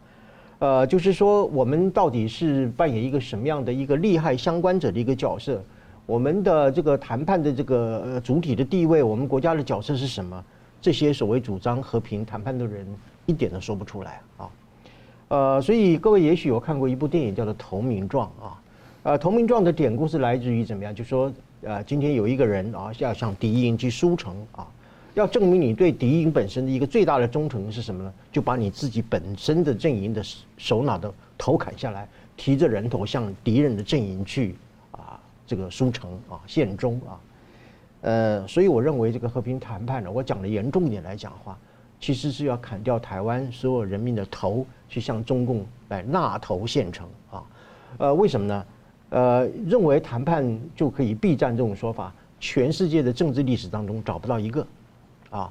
[0.60, 5.64] 呃，就是说，我们到底是扮演一个什么样的一个利害相关者的一个角色？
[6.06, 10.44] 我们的这个谈判的这个主体的地位，我们国家的角色是什么？
[10.82, 12.86] 这些所谓主张和平谈判的人
[13.26, 14.50] 一点都说不出来啊。
[15.34, 18.62] 呃，所以各位也许有看过一部电影叫做《投名状》啊。
[19.02, 20.94] 呃，《投名状》的典故是来自于怎么样？
[20.94, 24.68] 就说，呃，今天有一个人啊，要向敌营去书城啊。
[25.16, 28.14] 要证明你对敌营本身的一个最大的忠诚是什么呢？
[28.32, 30.24] 就把你自己本身的阵营的
[30.56, 32.08] 首脑的头砍下来，
[32.38, 34.56] 提着人头向敌人的阵营去
[34.92, 37.18] 啊，这个书城啊，献忠啊。
[38.02, 41.58] 呃，所以我认为这个和平谈判呢，我讲的严重点来讲的话，
[42.04, 47.42] 其实是要砍掉台湾所有人民的头，去向中共来纳头献诚啊。
[47.98, 48.66] 呃，为什么呢？
[49.12, 54.68] 呃，认为谈判就可以避战这种说法，全世界的政治历史当中找不到一个。
[55.30, 55.50] 啊，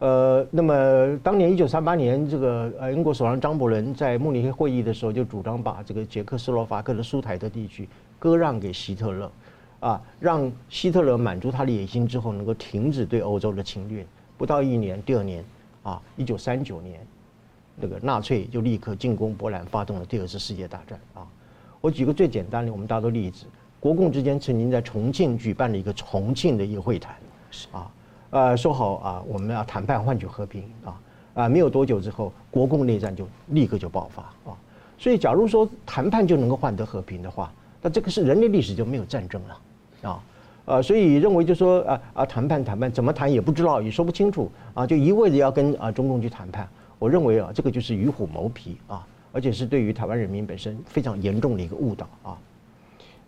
[0.00, 7.88] 呃，那么当年一九三八年，这个呃英国首相张伯伦在慕尼黑会议的时候，就主张把这个捷克斯洛伐克的苏台德地区
[8.18, 9.32] 割让给希特勒，
[9.80, 14.04] 啊，让希特勒满足他的野心之后，能够停止对欧洲的侵略。
[14.36, 15.42] 不到一年，第二年，
[15.86, 16.98] 啊，一九三九年，
[17.76, 20.98] 那个纳粹就立刻进攻波兰，发动了第二次世界大战。
[21.14, 21.24] 啊，
[21.80, 23.46] 我举个最简单的，我们大多例子，
[23.78, 27.14] 国共之间曾经在重庆举办了一个重庆的一个会谈，
[27.70, 27.88] 啊。
[28.30, 31.00] 呃，说好啊，我们要谈判换取和平啊，
[31.34, 34.58] 啊，没有多久之后，国共内战就立刻就爆发啊。
[34.98, 40.20] 所以，假如说谈判就能够换得和平的话，那这个是人类历史就没有战争了啊。
[40.66, 46.68] 呃，所以认为就说啊啊，谈判谈判怎么谈也不知道，也说不清楚啊，就一味的要跟啊中共去谈判。
[46.98, 52.36] 我认为啊，这个就是与虎谋皮啊，而且是对于台湾人民本身非常严重的一个误导啊。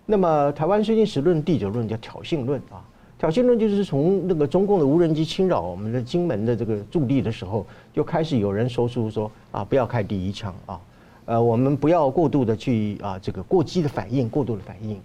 [0.05, 2.85] 那么，台湾绥靖实论第九论叫挑衅论啊。
[3.19, 10.81] 挑衅论就是从那个中共的无人机侵扰我们的金门的这个驻地的时候，就开始有人说出说啊，不要开第一枪啊，
[11.25, 15.01] 呃，我们不要过度的去啊，这个过激的反应，过度的反应，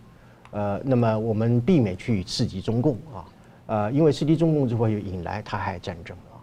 [0.53, 3.25] 呃，那么我们避免去刺激中共啊，
[3.65, 6.37] 呃，因为刺激中共之后又引来台海战争啊。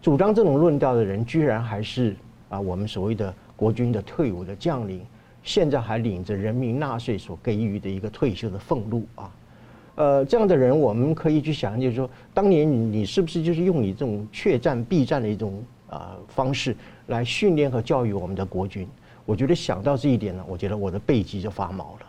[0.00, 2.14] 主张这种论调的人，居然还是
[2.48, 5.04] 啊我们所谓的国军的退伍的将领，
[5.42, 9.30] 现在还领着人民纳税所给予的一个退休的俸禄啊。
[9.96, 16.74] 呃，这样的人，我们可以去想，就是说，当年你你是不是就是用你这种怯战避战的一种啊、呃、方式
[17.08, 18.88] 来训练和教育我们的国军？
[19.26, 22.06] 我觉得想到这一点呢，我觉得我的背脊就发毛了。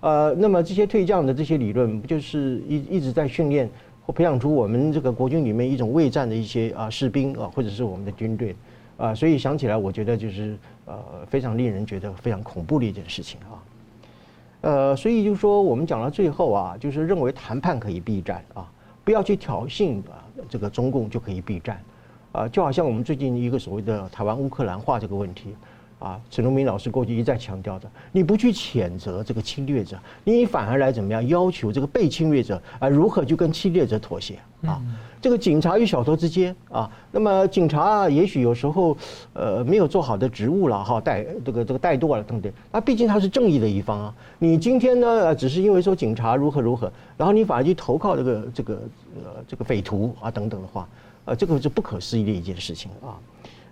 [0.00, 3.68] 呃，那么这些退将的这些理论，不就是一一直在训练
[4.06, 8.54] 或培养出我们这个国军里面一种畏战的一些啊士兵啊，或者是我们的军队
[8.96, 9.14] 啊？
[9.14, 13.58] 所以想起来，我觉得就是呃非常令人觉得非常恐怖的一件事情啊。
[14.60, 18.70] 呃，所以就是说，我们讲到最后啊，就是认为谈判可以避战啊，
[19.04, 21.80] 不要去挑衅啊，这个中共就可以避战
[22.32, 25.54] 啊，就好像我们最近一个所谓的台湾乌克兰化这个问题
[25.98, 34.80] 啊，陈荣明老师过去一再强调的，你不去谴责这个侵略者，你反而来怎么样要求这个被侵略者啊如何去跟侵略者妥协啊？
[35.20, 38.96] 这个警察与小偷之间啊，那么警察也许有时候
[39.32, 44.14] 呃没有做好的职务了哈，带这个这个怠惰了等等，那毕竟他是正义的一方啊。
[44.38, 48.74] 你今天呢，只是因为说警察如何如何，然后你反而去投靠这个这个
[49.16, 50.88] 呃这个匪徒啊等等的话，
[51.24, 53.18] 呃，这个是不可思议的一件事情啊。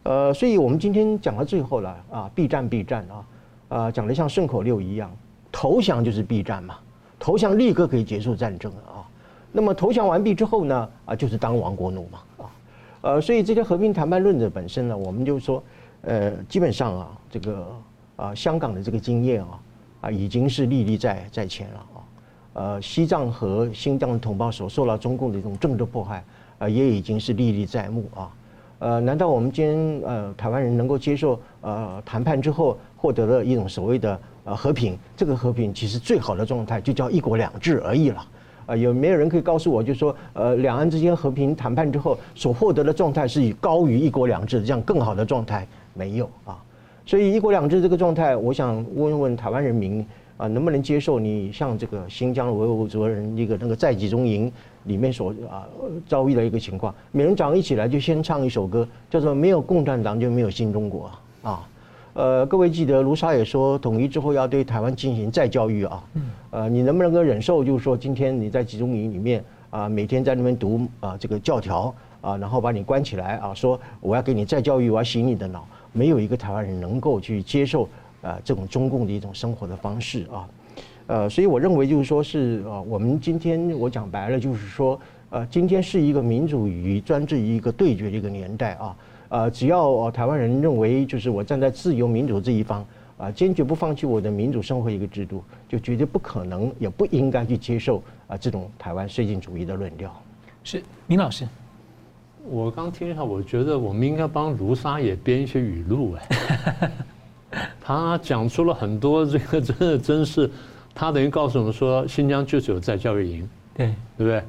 [0.07, 3.27] 呃，所以我们今天讲到最后了啊，避战避战啊，
[3.77, 5.11] 啊讲的像顺口溜一样，
[5.51, 6.77] 投降就是避战嘛，
[7.19, 9.03] 投降立刻可以结束战争啊。
[9.51, 12.47] 那么投降完毕之后呢，啊，就是当亡国奴嘛，啊，
[13.01, 15.61] 呃，所以这些和平谈判论者本身呢，我们就说，
[16.03, 17.67] 呃，基本上啊，这个
[18.15, 19.61] 啊，香港的这个经验啊，
[20.03, 21.99] 啊，已经是历历在在前了啊，
[22.53, 26.25] 呃，西藏和新疆的同胞所受到中共的这种政治迫害
[26.61, 28.31] 啊，也已经是历历在目啊，
[28.79, 34.99] 呃，难道我们今天呃台湾人能够接受呃谈判之后获得了一种所谓的呃和平？
[35.17, 38.27] 这个和平其实最好的状态就叫一国两制而已了。
[38.67, 45.67] 啊，有没有人可以告诉我，就是说，呃，两岸之间和平谈判之后所获得的状态是以高于一国两制的这样更好的状态？
[45.95, 46.61] 没有啊。
[47.07, 50.05] 所以一国两制这个状态，我想问问台湾人民
[50.37, 54.53] 啊，能不能接受你像这个新疆维吾尔族人一个那个在集中营
[54.87, 55.67] 里面所啊
[56.09, 56.95] 遭遇的一个情况？
[57.13, 61.11] 每人早上一起来就先唱一首歌，叫做“没有共产党就没有新中国”
[61.43, 61.69] 啊。
[62.15, 66.03] 呃，各位记得卢沙也说，统一之后要对台湾进行再教育啊。
[66.51, 75.67] 呃，你能不能够忍受，就是说今天你在集中营里面啊，每天在那边读啊这个教条啊，然后把你关起来啊，说我要给你再教育，我要洗你的脑。
[75.93, 77.89] 没有一个台湾人能够去接受
[78.23, 80.49] 啊这种中共的一种生活的方式啊。
[81.07, 84.99] 呃，所以我认为就是说是呃，我们今天我讲白了就是说，
[85.31, 88.97] 呃，今天是一个民主与专制一个对决的一个年代啊。
[89.29, 92.87] 呃，只要台湾人认为就是我站在自由民主这一方，
[93.19, 100.15] 啊，坚决不放弃我的民主生活一个制度，就绝对不可能也不应该去接受啊这种台湾绥靖主义的论调。
[100.63, 101.47] 是，明老师，
[102.49, 106.91] 我刚听一下，我觉得我们应该帮卢沙也编一些语录哎，
[107.81, 110.49] 他讲出了很多这个真的真是，
[110.97, 113.87] 他等于告诉我们说新疆就是有在教育营，对，
[114.17, 114.43] 对不对？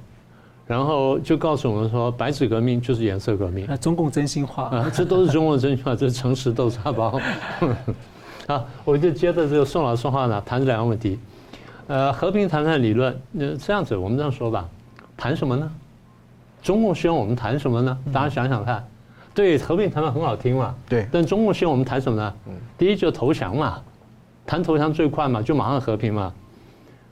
[0.65, 3.65] 然后就告诉我们说，白纸革命就是颜色革命。
[3.67, 7.19] 那中共真心话啊，这都是中共真心话， 这是诚实豆沙包。
[8.47, 11.19] 好，我就接着这个宋老师说话呢，谈这两个问题。
[11.87, 14.67] 呃，和平谈判理论，那，这样子我们这样说吧，
[15.15, 15.69] 谈什么呢？
[16.61, 17.97] 中共希望我们谈什么呢？
[18.11, 18.85] 大家想想看，
[19.33, 21.07] 对，和平谈判很好听嘛，对。
[21.11, 22.33] 但中共希望我们谈什么呢？
[22.77, 23.81] 第一就投降嘛，
[24.47, 26.33] 谈投降最快嘛，就马上和平嘛。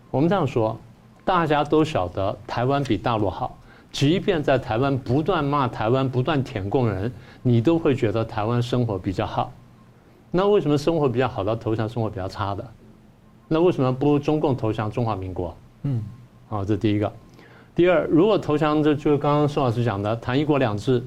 [0.09, 0.75] 我们这样说。
[1.23, 3.57] 大家都晓得台湾比大陆好，
[3.91, 7.11] 即便在台湾不断骂台湾、不断舔共人，
[7.41, 9.51] 你都会觉得台湾生活比较好。
[10.29, 12.63] 那为什么生活比较好的投降生活比较差的？
[13.47, 15.57] 那为什么不中共投降中华民国？
[15.81, 16.03] 嗯，
[16.47, 17.11] 好，这第一个。
[17.73, 21.03] 第二，如果投降，这就刚刚宋老师讲的谈一国两制，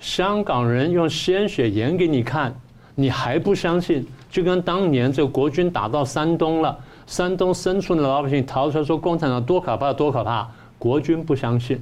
[0.00, 2.52] 香港人用鲜血演给你看，
[2.96, 4.04] 你还不相信？
[4.32, 6.76] 就跟当年这个国军打到山东了。
[7.04, 10.48] 山东深处的老百姓逃出来，说共产党多可怕，多可怕！
[10.78, 11.78] 国军不相信，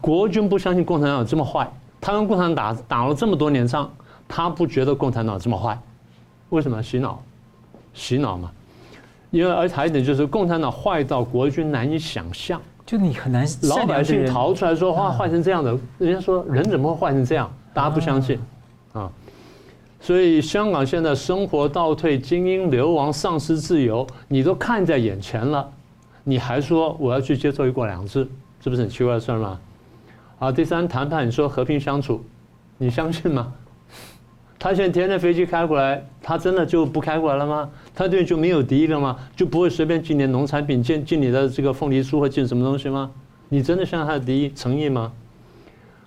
[0.00, 1.66] 国军不相信共产党有这么坏。
[2.00, 3.90] 他跟共产党打打了这么多年仗，
[4.28, 5.78] 他不觉得共产党这么坏，
[6.50, 6.82] 为什么？
[6.82, 7.22] 洗脑，
[7.94, 8.50] 洗脑嘛。
[9.30, 13.46] 因为而且还有一点就是，共产党坏到国军难以想象，就你很难。
[13.62, 17.50] 老百姓逃出来说话坏成这样的，人家说人怎么会坏成这样？
[17.72, 18.38] 大家不相信，
[18.92, 19.10] 啊。
[20.04, 25.66] 所以香港现在生活倒退，精英流亡，丧失自由，你都看在眼前了，
[26.24, 28.28] 你还说我要去接受一国两制，
[28.60, 29.58] 这不是很奇怪的事儿吗？
[30.38, 32.22] 啊，第三谈判，你说和平相处，
[32.76, 33.50] 你相信吗？
[34.60, 37.70] 他现在天天飞机开过来，他真的就不开过来了吗？
[37.94, 39.16] 他对就没有敌意了吗？
[39.34, 43.10] 就不会随便进点农产品，进进你的这个凤梨酥或进什么东西吗？
[43.48, 45.10] 你真的相信他的敌意诚意吗？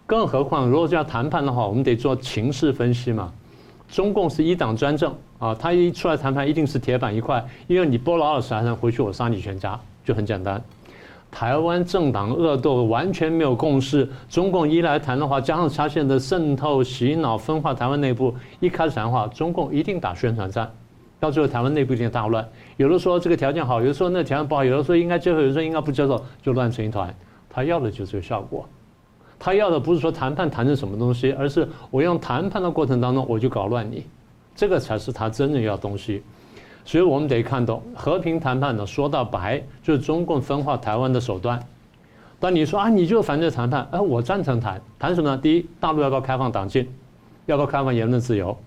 [0.06, 3.34] 更何况，如果是要谈判的话，我们得做情势分析嘛。
[3.88, 10.62] 中共是一党专政啊，他一出来谈判一定是铁板一块，因为你不老老实实回去，我杀你全家，就很简单。
[11.30, 20.72] 台湾政党恶斗完全没有共识，中共一来谈的话，加上他现在的渗透、洗脑、分化台湾内部，一开始谈话，中共一定打宣传战，
[21.20, 22.48] 到最后台湾内部一定大乱。
[22.78, 27.14] 有的说这个条件好，有的说那条件不好，有的说应该接受，有的说应该不接受，就乱成一团。
[27.50, 28.68] 他要的就是这个效果，
[29.40, 34.06] 他要的不是说谈判谈成什么东西，而是我用谈判的过程当中我就搞乱你，
[34.56, 36.24] 这个才是他真正要的东西。
[36.84, 41.62] 所以我们得看懂和平谈判呢，说到白就是中共分化台湾的手段。
[42.40, 45.38] 当你说啊，你就反对谈判，哎，我赞成谈，谈什么呢？
[45.38, 46.88] 第一，大陆要不要开放党禁？
[47.46, 48.58] 要不要开放言论自由？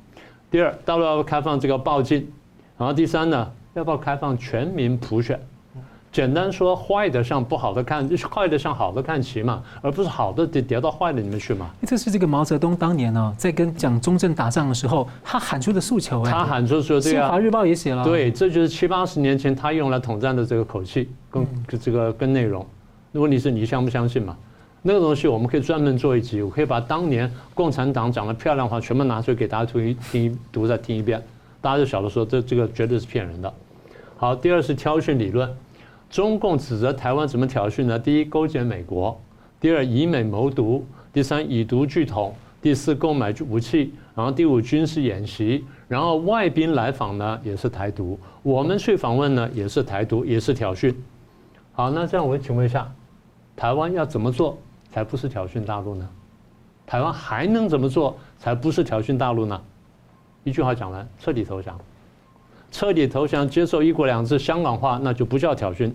[0.51, 2.31] 第二，大陆要不要开放这个报禁？
[2.77, 5.41] 然后第三呢，要不要开放全民普选？
[6.13, 11.71] 简单说，坏的向不好的看，就是坏的向好的看齐嘛，而不是好的得跌到坏的里面去嘛。
[11.87, 16.25] 这是这个毛泽东当年呢，在跟蒋中正打仗的时候，他喊出的诉求。
[16.25, 18.03] 他喊出说这个，新华日报也写了。
[18.03, 21.47] 对，这就是七八十年前他用来统战的这个口气跟
[21.81, 22.67] 这个跟内容。
[23.13, 24.37] 问题是你相不相信嘛？
[24.83, 31.23] 那个东西我们可以专门做一集，我可以把当年共产党讲的漂亮话全部拿出来给大家听一听，读再听一遍，
[31.61, 33.53] 大家就晓得说这这个绝对是骗人的。
[34.17, 35.49] 好，第二是挑选理论。
[36.11, 37.97] 中共指责台湾怎么挑衅呢？
[37.97, 39.17] 第一，勾结美国；
[39.61, 40.83] 第二，以美谋独；
[41.13, 50.93] 第三，以独拒统；第四，购买武器；然后第五，军事演习；然后外宾来访呢，也是台独；我们去访问呢，也是台独，也是挑衅。
[51.73, 52.93] 好，那这样我请问一下，
[53.55, 54.59] 台湾要怎么做
[54.91, 56.09] 才不是挑衅大陆呢？
[56.87, 59.63] 台湾还能怎么做才不是挑衅大陆呢？
[60.43, 61.79] 一句话讲完，彻底投降。
[62.71, 65.93] 彻底投降，接受一国两制香港化，那就不叫挑衅。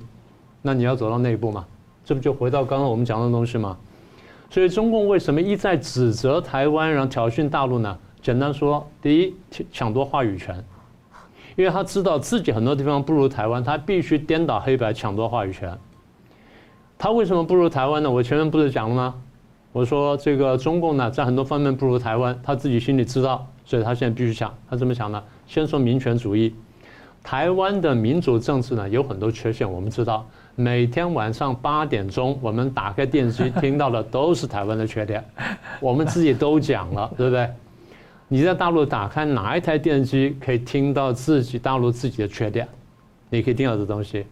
[0.62, 1.66] 那你要走到那一步嘛？
[2.04, 3.78] 这不就回到刚刚我们讲的东西吗？
[4.50, 7.98] 所以中共为什么一再指责台湾，然后挑衅大陆呢？
[8.22, 9.36] 简单说，第一，
[9.72, 10.64] 抢夺话语权，
[11.56, 15.78] 因为他知道自己很多地方不如台湾，他必须颠倒黑白，抢夺话语权。
[16.98, 18.10] 他为什么不如台湾呢？
[18.10, 19.16] 我前面不是讲了吗？
[19.72, 24.54] 我说这个中共呢，在很多方面不如台湾，他自己心里知道，所以他现在必须抢。
[24.70, 25.22] 他怎么想呢？
[25.46, 26.56] 先说民权主义。
[27.26, 30.24] 台湾的民主政治呢，有很多缺陷，我们知道。
[30.54, 35.26] 每天晚上八点钟，我们打开电视机听到的都是台湾的缺点，
[35.82, 37.50] 我们自己都讲了，对不对？
[38.28, 42.68] 你在大陆打开哪一台电视机可以听到自己大陆自己的缺点？
[43.32, 44.24] 你可以听到这东西，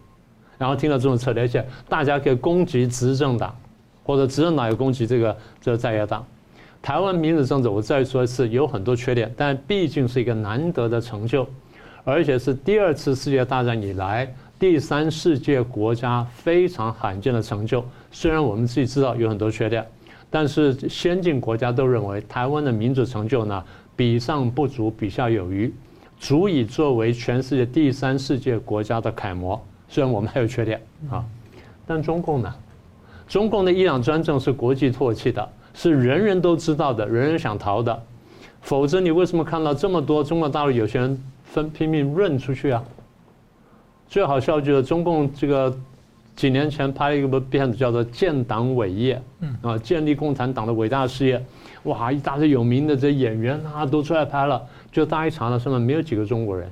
[0.56, 3.52] 然后听到这种策略，而且大家可以攻击执政党，
[4.04, 6.24] 或者执政党也攻击这个这个在野党。
[6.80, 11.44] 台湾民主政治，我再说一次，有很多缺点，但毕竟是一个难得的成就。
[12.04, 17.84] 而且是第二次世界大战以来第三世界国家非常罕见的成就。
[18.12, 19.84] 虽然我们自己知道有很多缺点，
[20.30, 23.64] 但是先进国家都认为台湾的民主成就呢，
[23.96, 25.72] 比上不足，比下有余，
[26.18, 29.60] 足以作为全世界第三世界国家的楷模。
[29.88, 30.80] 虽然我们还有缺点
[31.10, 31.24] 啊，
[31.86, 32.54] 但中共呢？
[33.26, 38.02] 中共的一党专政是国际唾弃的，是人人都知道的，人人想逃的。
[38.60, 41.22] 否则你为什么看到这么多中国大陆有些人？
[41.54, 42.82] 分拼命润出去啊！
[44.08, 45.72] 最好笑就是中共这个
[46.34, 49.22] 几年前拍了一个片子，叫做《建党伟业》，
[49.68, 51.40] 啊，建立共产党的伟大事业，
[51.84, 56.68] 哇，一大堆有名的这演员啊都出来拍了，就大家一查了，上面没有几个中国人，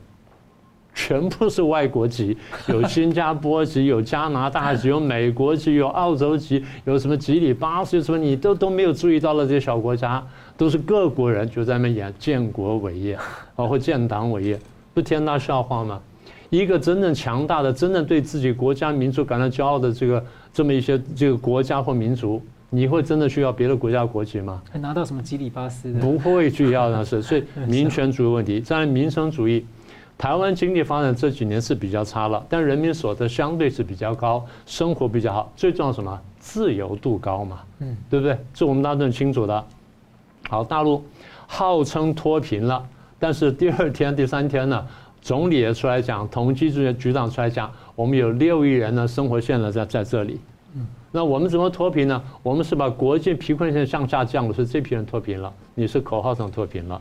[0.92, 10.20] 全部是外国籍， 有新加坡籍，有加拿大籍，有美国籍，有澳洲籍，有什么吉里巴斯什么，你都都没有注意到了这些小国家，
[10.56, 13.16] 都是各国人就在那演建国伟业，
[13.54, 14.58] 包括建党伟业。
[14.94, 16.00] 不天大笑话吗？
[16.50, 20.22] 一个真正强大的、真正对自己国家民族感到骄傲的这个
[20.52, 24.60] 这么一些这个国家或民族，你会真的需要别的国家国籍吗？
[24.70, 25.90] 还拿到什么吉里巴斯？
[25.94, 29.64] 不会去要那是，所以 民权主义问题，在民生主义，
[30.18, 35.50] 台湾经济发展这几年是比较差了，但人民所得相对是比较高，生活比较好。
[35.56, 36.20] 最重要什么？
[36.38, 38.36] 自由度高嘛，嗯，对不对？
[38.52, 39.64] 这我们大家都很清楚的。
[40.50, 41.02] 好，大陆
[41.46, 42.86] 号称脱贫了。
[43.22, 44.84] 但是第二天、第三天呢，
[45.20, 50.40] 总理也出来讲，统计局局长出来讲，我们有六亿人呢生活线呢在在这里。
[50.74, 52.20] 嗯，那我们怎么脱贫呢？
[52.42, 55.52] 我们是把国际贫困线向下降的，是这批人脱贫了。
[55.76, 57.00] 你是口号上脱贫了，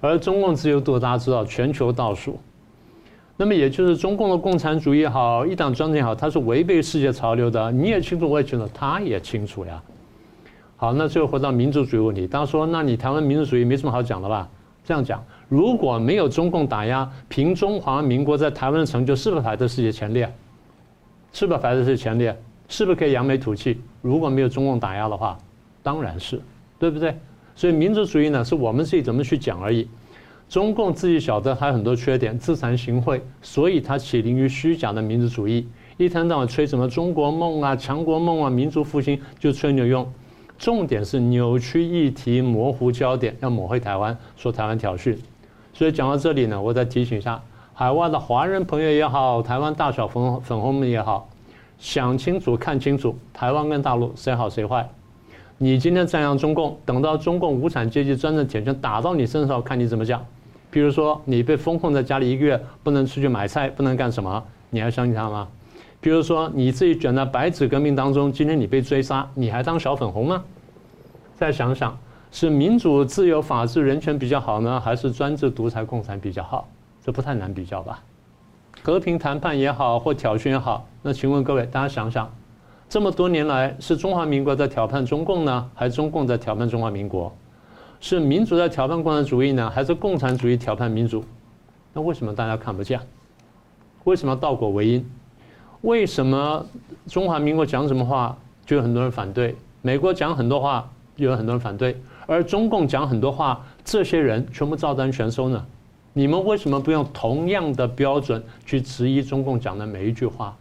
[0.00, 2.40] 而中共自由度大家知道全球倒数。
[3.36, 7.70] 那么也就是中共的共产主义也好，一党专政也好，它是违背世界潮流的。
[7.70, 9.82] 你也清楚，我也清楚，他也清楚呀。
[10.78, 14.48] 好，那最后回到民族主义问题，大家说，那你台湾民族主义没什么好讲的吧？
[14.82, 15.22] 这样讲。
[15.50, 20.32] 如果没有中共打压，凭中华民国在台湾的成就，是不是排在世界前列？
[21.32, 22.40] 是不是排在世界前列？
[22.68, 23.80] 是不是可以扬眉吐气？
[24.00, 25.36] 如果没有中共打压的话，
[25.82, 26.40] 当然是，
[26.78, 27.18] 对不对？
[27.56, 29.88] 所以民族主义呢，是我们自己怎么去讲而已。
[30.48, 40.08] 中共自己晓得还有很多缺点，自惭形秽，所以它起灵于虚假的民族主义，一天到晚吹什么中国梦啊、强国梦啊、民族复兴，就吹牛用。
[40.58, 45.16] 重点是扭曲议题、模糊焦点，要抹黑台湾，说台湾挑衅。
[45.72, 47.40] 所以讲到这里呢，我再提醒一下
[47.74, 51.28] 海外的华人朋友也好，台湾大小粉粉红们也好，
[51.78, 54.88] 想清楚、看清楚，台湾跟大陆谁好谁坏。
[55.56, 60.24] 你今天赞扬中共，等到中共无产阶级专政铁拳打到你身上，看你怎么讲。
[60.70, 65.48] 比如说，你被封控在家里一个月，不能出去买菜，不能干什么，你还相信他吗？
[66.00, 70.42] 比如说，你自己卷在白纸革命当中，今天你被追杀，你还当小粉红吗？
[71.36, 71.98] 再想想，
[72.32, 76.68] 是民主、自由、法治、人权比较好呢，还是专制、独裁、共产比较好？
[77.02, 78.02] 这不太难比较吧？
[78.82, 82.32] 和平谈判也好，或挑衅也好，那请问各位，大家想想，
[82.88, 87.34] 这么多年来，是中华民国在挑战中共呢，还是中共在挑战中华民国？
[87.98, 91.24] 是民主在挑战共产主义呢，还是共产主义挑战民主？
[91.92, 93.00] 那为什么大家看不见？
[94.04, 95.10] 为什么倒果为因？
[95.82, 96.64] 为什么
[97.06, 99.56] 中华民国讲什么话就有很多人反对？
[99.82, 102.00] 美国讲很多话就有很多人反对，
[102.30, 105.66] 而中共讲很多话，这些人全部照单全收呢？
[106.12, 110.56] 你们为什么不用同样的标准去质疑中共讲的每一句话？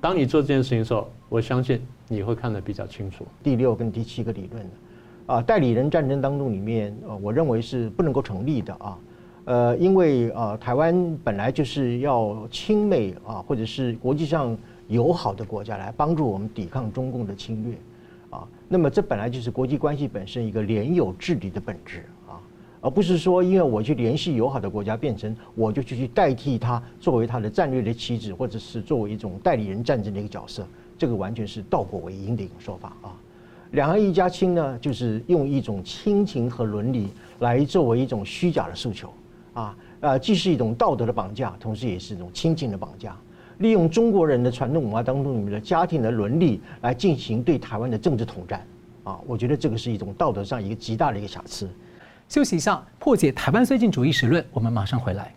[0.00, 3.24] 当你做这件事情的时候，我相信你会看得比较清楚。
[3.40, 4.68] 第六跟第七个理论
[5.26, 8.98] 啊，代理人战争当中里面，呃，我认为是不能够成立的啊，
[9.44, 17.78] 呃，因为呃，台湾本来就是要亲美啊，或者是国际上友好的国家来帮助我们抵抗中共的侵略，
[18.36, 22.36] 啊，那么这本来就是国际关系本身一个联友治理的本质啊，
[22.82, 30.66] 而不是说因为我去联系友好的国家，变成我就去去代替他作为他的战略的棋子，或者是作为一种代理人战争的一个角色，
[30.98, 33.16] 这个完全是倒果为因的一种说法啊。
[33.72, 37.08] 两岸一家亲呢，就是用一种亲情和伦理
[37.38, 39.10] 来作为一种虚假的诉求，
[39.54, 43.16] 啊，呃，既是一种道德的绑架，同时也是一种亲情的绑架，
[43.58, 48.66] 利用中国人的传统文化当中里面的家庭的伦理来进行对台湾的政治统战，
[49.04, 51.68] 啊，我觉得这个是一种道德上一个极大的一个瑕疵。
[52.28, 55.32] 休息一下，破解台湾绥靖主义史论，我们马上回来。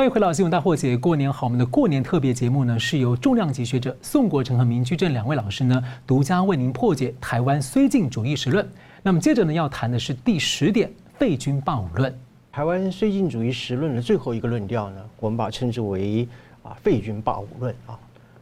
[0.00, 1.46] 欢迎回到新闻大破解，过年好！
[1.46, 8.66] 我们的过年特别节目呢，是由重量级学者宋国成和明居正两位老师呢，独家为您破解台湾绥靖主义时论。
[9.02, 12.18] 那么接着呢，要谈的是第十点废军霸武论。
[12.50, 16.26] 台湾绥靖主义时论的最后一个论调呢，我们把称之为
[16.62, 17.92] 啊废军霸武论啊，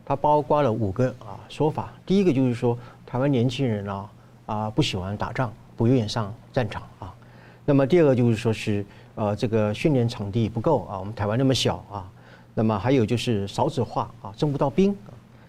[0.04, 1.92] 它包括了五个啊说法。
[2.06, 4.10] 第一个就是说，台湾年轻人啊
[4.46, 7.12] 啊不喜欢打仗，不愿意上战场啊。
[7.64, 8.86] 那么第二个就是说是。
[9.18, 12.08] 呃，这个训练场地不够啊，我们台湾那么小啊，
[12.54, 14.96] 那么还有就是少子化啊，征不到兵。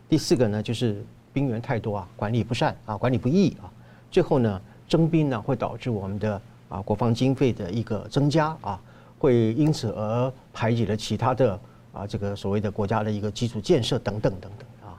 [0.09, 3.69] 第四个呢，就是兵员太多啊，管理不善啊，管理不易啊。
[4.09, 8.81] 最后呢，征兵呢会导致我们的啊国防经费的一个增加啊，
[9.19, 11.59] 会因此而排挤了其他的
[11.93, 14.97] 啊这个所谓的国家的一个基础建设等等等等啊。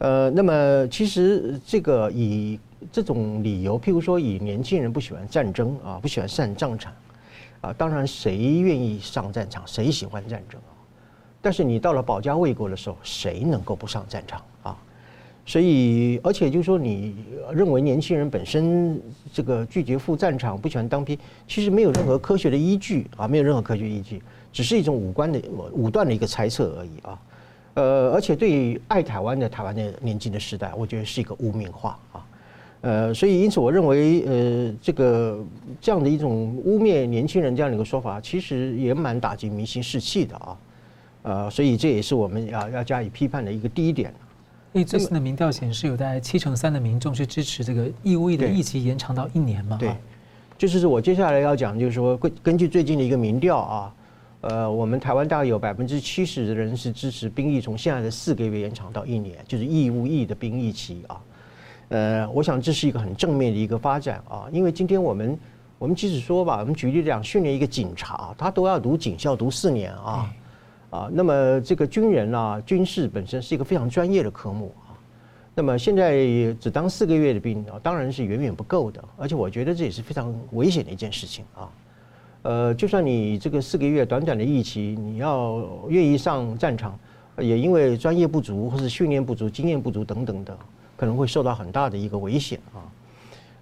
[0.00, 2.60] 呃，那么其实这个以
[2.92, 6.92] 这种理由，譬如说以年轻人不喜欢战争啊，不喜欢上战场。
[7.60, 9.62] 啊，当然，谁愿意上战场？
[9.66, 10.72] 谁喜欢战争啊？
[11.40, 14.76] 但是你到了保家卫国的时候，谁能够不上战场啊？
[15.44, 19.00] 所以，而且就是说，你认为年轻人本身
[19.32, 21.16] 这个拒绝赴战场、不喜欢当兵，
[21.46, 24.20] 其实没有任何科学的依据啊，没有任何科学依据，
[24.52, 25.40] 只是一种武官的
[25.72, 27.22] 武断的一个猜测而已啊。
[27.74, 31.96] 呃，而且对于爱台湾的台湾的年轻的时代，我觉得是一个污名化。
[32.86, 35.44] 呃，所以因此，我认为，呃，这个
[35.80, 40.56] 这样的一种污蔑年轻人这样的一个说法，其实也蛮打击民心士气的啊。
[41.22, 44.14] 呃，所以这也是我们要要加以批判的一个第一点。
[44.72, 49.76] 因为最新的民调显示，有大概七成三的民众是支持这个义务役的役期延长到一年嘛？
[49.78, 49.90] 对，
[50.56, 53.94] 就是我接下来要讲，就是说，根根据最近的一个民调啊，
[54.42, 61.20] 呃，我们台湾大概有百分之七十的人是支持兵役从现在的四个月延长到一年，就是义务役的兵役期啊。
[61.88, 65.38] 呃，我想这是一个很正面的一个发展啊，因为今天我们
[65.78, 70.34] 我们即使说吧，我们举例讲训练一个警察，他都要读警校读四年啊，
[70.90, 74.98] 啊，那么这个军人啊，军事本身是一个非常专业的科目啊，
[75.54, 81.70] 那么现在只当四个月的兵啊，当然是远远不够的，而且我觉得这也是非常危险的一件事情啊，
[82.42, 86.98] 呃，就算你这个四个月短短的役期，你要愿意上战场，
[87.38, 90.58] 也因为专业不足或是训练不足、经验不足等等的。
[90.96, 92.80] 可能会受到很大的一个危险啊。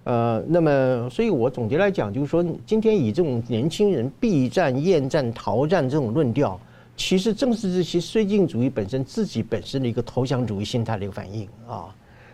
[0.05, 6.59] 呃，那么，所以我总结来讲，就是说，今天以这种年轻人避战、厌战、逃战这种论调，
[6.95, 11.89] 其实正是这些绥靖主义本身自己本身的一个投降主义心态的一个反应啊，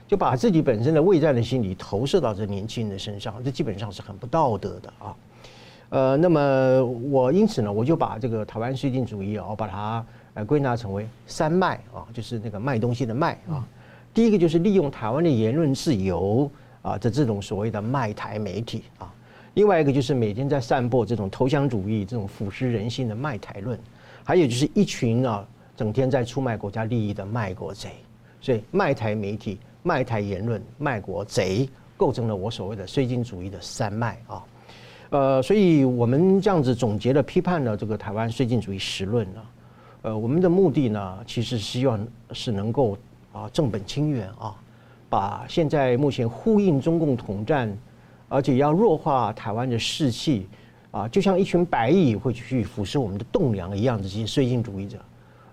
[0.06, 5.16] 就把自己本身的畏战的心理投射到这年轻人的身上，这基本上是很不道德的啊。
[5.92, 13.66] 呃，那么我因此呢，我就把这个台湾绥靖主义啊，我把它呃归纳成为三卖啊，就是那个卖东西的卖啊。
[14.14, 16.50] 第一个就是利用台湾的言论自由。
[16.84, 19.14] 啊，这这种所谓的卖台媒体啊，
[19.54, 23.80] 另外一个就是每天在散播这种投降主义、这种腐蚀人心的卖台论，
[24.24, 25.48] 还有就是一群啊，
[25.78, 27.92] 整天在出卖国家利益的卖国贼。
[28.42, 34.44] 所以，卖台媒体、卖台言论、卖国贼，构成了我所谓的绥靖主义的三脉啊。
[35.12, 39.42] 呃，所以我们这样子总结了批判了这个台湾绥靖主义实论呢，
[40.02, 42.98] 呃，我们的目的呢，其实希望是能够
[43.34, 44.56] 啊正本清源啊。
[45.10, 47.78] 把现在目前呼应中共统战，
[48.30, 50.48] 而且要弱化台湾的士气，
[50.90, 54.98] 啊，就像一群白蚁会去腐蚀我们的栋梁一样的这些绥靖主义者，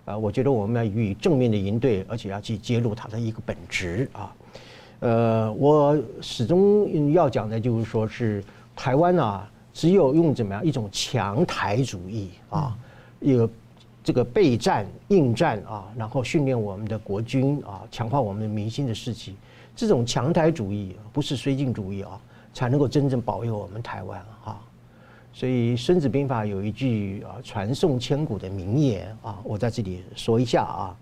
[0.05, 4.33] 啊，我觉得我们要予以正面的应对，而且要去揭露它的一个本质啊。
[5.01, 8.45] 呃，我始终要讲的就是说是
[8.77, 12.79] 台湾啊，只有用怎么样一种强台主义啊，
[13.19, 13.51] 有
[14.09, 19.37] 这个备战、应战啊，然后训练我们的国军啊，强化我们的民心的士气。
[19.77, 22.19] 这种强台主义不是绥靖主义啊，
[22.55, 24.59] 才能够真正保佑我们台湾啊。
[25.31, 30.97] 所以《孙子兵法》有一句啊传颂千古的名言啊，我在这里说一下啊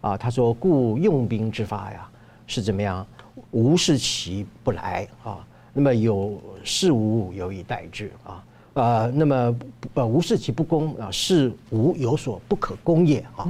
[0.00, 2.10] 啊，他说：“故用兵之法呀，
[2.48, 3.06] 是怎么样？
[3.52, 8.44] 无事其不来啊，那么有事无有以待之啊
[8.80, 9.56] 啊，那么
[9.94, 13.48] 呃无事其不攻啊，事无有所不可攻也啊。”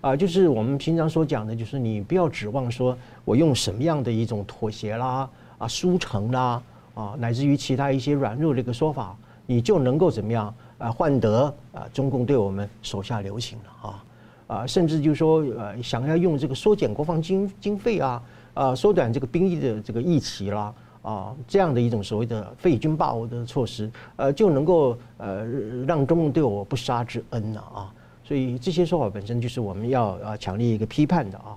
[0.00, 5.28] 啊，就是我们平常所讲的，就是你不要指望说我用什么样的一种妥协啦、
[5.58, 6.62] 啊输诚啦、
[6.94, 14.04] 啊乃至于其他一些软弱的一个说法，你就能够怎么样啊换得啊中共对我们手下留情了啊
[14.46, 18.22] 啊，甚至就是说呃想要用这个缩减国防经经费啊
[18.54, 20.72] 啊缩短这个兵役的这个役期啦
[21.08, 25.46] 啊这样的一种所谓的废军霸的措施，呃就能够呃
[25.86, 27.94] 让中共对我不杀之恩了啊。
[28.22, 31.56] 所以这些说法本身就是我们要啊强烈一个批判的啊，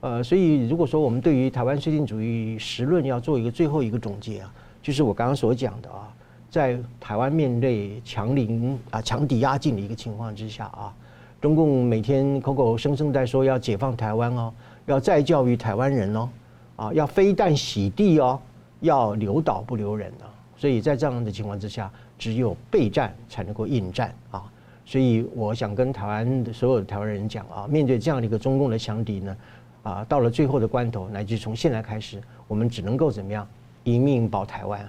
[0.00, 4.50] 呃，所以如果说我们对于台湾绥靖主义实论要做一个最后一个总结啊，
[4.82, 6.08] 就是我刚刚所讲的啊，
[6.48, 10.90] 在台湾面对强凌啊强敌压境的一个情况之下啊，
[11.38, 14.50] 中共每天口口声声在说要解放台湾哦，
[14.86, 16.28] 要再教育台湾人哦，
[16.76, 18.40] 啊，要飞弹洗地哦，
[18.80, 24.44] 要留岛不留人啊，所以在这样的情况之下，只有备战才能够应战啊。
[24.84, 29.36] 所以我想跟台湾的所有的台湾人讲啊，面对这样的一个中共的强敌呢，
[29.82, 33.46] 啊，到了最后的关头，乃至从现在开始，我们只能够怎么样，
[33.82, 34.80] 一命保台湾。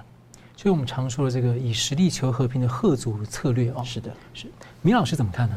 [0.55, 4.47] 所以我们常说的这个以实力求和平的吓阻策略哦，是的，是。
[4.81, 5.55] 明老师怎么看呢？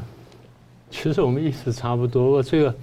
[0.91, 2.43] 其实我们意思差不多。
[2.43, 2.75] 这个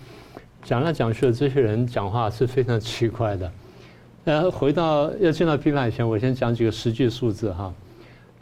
[0.64, 3.52] 讲来讲去的这些人讲话是非常奇怪的。
[4.28, 7.74] 呃，回到要进到批判以前，我先讲几个实际数字哈。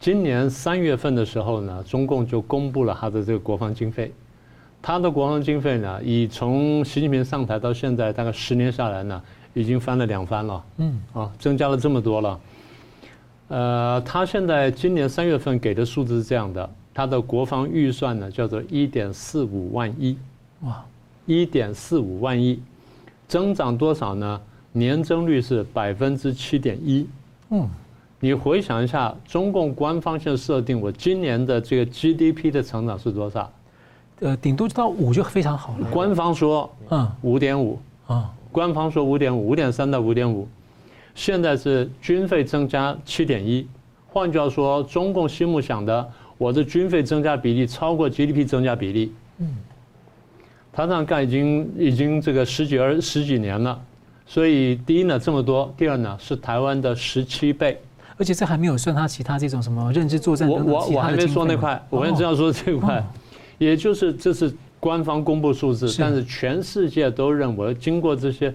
[0.00, 4.12] 今年三月份的时候呢，中共就公布了他的这个国防经费。
[4.82, 9.22] 他的国防经费呢，以从习近平上台到现在大概十年下来呢，
[9.54, 10.64] 已经翻了两番了。
[10.78, 12.40] 嗯，啊，增加了这么多了。
[13.46, 20.18] 呃，他现在今年三月份给的数字是这样的，他的国防预算呢叫做一点四五万亿。
[20.62, 20.84] 哇，
[21.26, 22.60] 一点四五万亿，
[23.28, 24.40] 增长多少呢？
[24.76, 27.06] 年增率是百分之七点一。
[27.50, 27.68] 嗯。
[28.18, 33.52] 你回想一下，中共官方现在设定，我今年的这个 GDP 的成长是多少？
[34.20, 35.88] 呃，顶多到五就非常好了。
[35.90, 40.48] 官方说，嗯，五点五，啊，官方说五点五，五点三到五点五。
[41.14, 43.66] 现在是军费增加七点一，
[44.08, 49.12] 换句话说，中共心目想的，我的军费增加比例超过 GDP 增加比例。
[49.38, 49.48] 嗯，
[50.72, 53.78] 他这样干已经已经这个十几二十几年了，
[54.26, 57.80] 所以第一呢这么多，第二呢是台湾的十七倍。
[58.18, 63.04] 而且这还没有算他其他这种什么认知作战等等我我我还没说那块，我还正要说这块，
[63.58, 64.50] 也就是这是
[64.80, 68.54] 官方公布数字，但是全世界都认为，经过这些，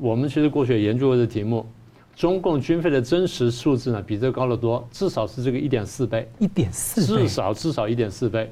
[0.00, 1.66] 我们其实过去也研究过的题目，
[2.14, 8.48] 中共军费的真实数字呢比这高得多，至少是这个一点四倍，一点四，至少至少一点四倍。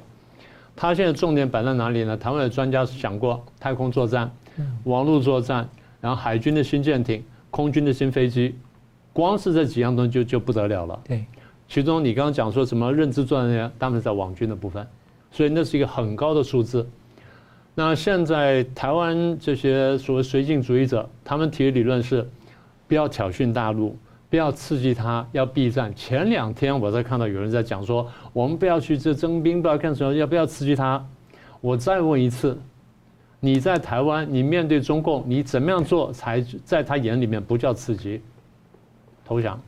[0.75, 2.17] 他现在重点摆在哪里呢？
[2.17, 4.29] 台湾的专家讲过，太空作战、
[4.83, 5.69] 网络作战，
[6.01, 8.55] 然后海军的新舰艇、空军的新飞机。
[9.13, 11.01] 光是这几样东西就就不得了了。
[11.05, 11.25] 对，
[11.69, 14.87] 其中你刚刚讲说什么认知作战，他们在网军的部分，
[15.31, 16.89] 所以那是一个很高的数字。
[17.75, 22.29] 那现在台湾这些所谓绥靖主义者，他们提的理论是，
[22.87, 23.97] 不要挑衅大陆，
[24.29, 25.93] 不要刺激他，要避战。
[25.95, 31.05] 前两天我在看到有人在讲说，我们不要去这征兵，不要干什么，要不要刺激他？
[31.61, 32.59] 我再问一次，
[33.41, 38.21] 你在台湾，你面对中共，你怎么样做才在他眼里面不叫刺激？
[39.25, 39.61] 投降，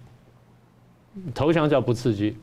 [1.35, 2.37] 投降叫不刺激。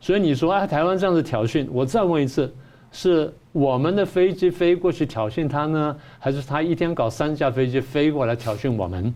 [0.00, 2.52] 所以你说啊，台湾这样子挑衅，我再问一次。
[2.92, 9.14] 是我们的飞机飞过去挑衅他呢，还是他一天搞三架飞机飞过来挑衅我们？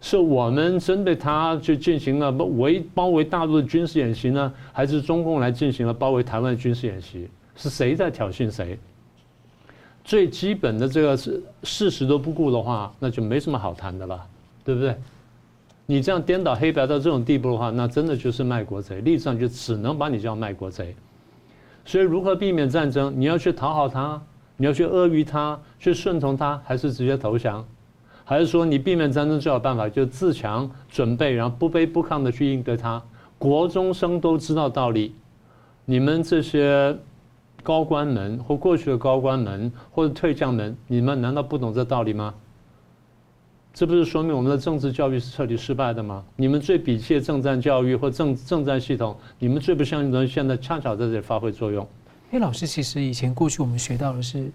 [0.00, 7.28] 是我们针对他去进行了围包围大陆的军事演习呢，还是中共来进行了包围台湾的军事演习？
[7.54, 8.78] 是谁在挑衅谁？
[10.04, 14.20] 最基本的这个是事实都不顾的话，那就没什么好谈的了，
[14.64, 14.96] 对不对？
[15.86, 20.94] 你这样颠倒黑白到这种地步的话，那真的就是卖国贼，历史上就只能把你叫卖国贼。
[21.84, 23.12] 所以，如何避免战争？
[23.14, 24.20] 你要去讨好他，
[24.56, 27.64] 你要去阿谀他，去顺从他，还是直接投降？
[28.24, 33.02] 还是说，你避免战争最好办法就是自强准备，然后不卑不亢的去应对他？
[33.36, 35.14] 国中生都知道道理，
[35.84, 36.96] 你们这些
[37.62, 42.34] 高官们或过去的高官们或者退将们，你们难道不懂这道理吗？
[43.74, 46.22] 这不是说明我们的政治教育是彻底失败的吗？
[46.36, 51.82] 你们最鄙弃的政战教育或政政战系统，你们最不相信的，现在恰巧在这里发挥作用。
[52.30, 54.50] 因为老师其实以前过去我们学到的是，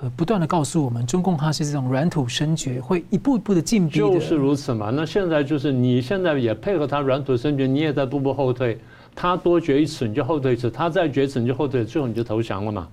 [0.00, 3.98] 呃，不断的告诉我们，中共它是这种软土深掘，会一步一步的进逼。
[3.98, 4.88] 就是如此嘛。
[4.88, 8.78] 那现在就是你现在也配合他软土深掘，你也在步步后退。
[9.14, 12.88] 他多决一次你就后退一次，他再决一次你就后退，最后你就投降了嘛。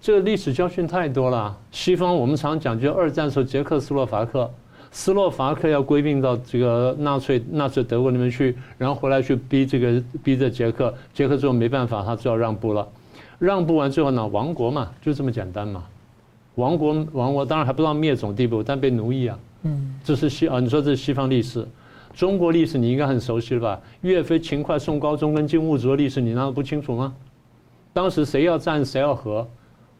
[0.00, 1.56] 这个历史教训太多了。
[1.72, 4.50] 西方我们常讲，就二战时候捷克斯洛伐克。
[4.92, 12.86] 斯洛伐克要归并到这个纳粹纳粹德国那边去，然后回来去逼这个逼着捷克，捷克最后没办法，他只好让步了。
[13.38, 15.84] 让步完之后呢，亡国嘛，就这么简单嘛。
[16.54, 19.38] 亡国亡国，当然还不到灭种地步，但被奴役啊。
[19.64, 21.66] 嗯，这是西啊，你说这是西方历史，
[22.16, 23.80] 中国历史你应该很熟悉了吧？
[24.00, 27.14] 岳飞、秦桧、宋高宗跟金兀术的历史，你难道不清楚吗？
[27.92, 29.46] 当时谁要战谁要和，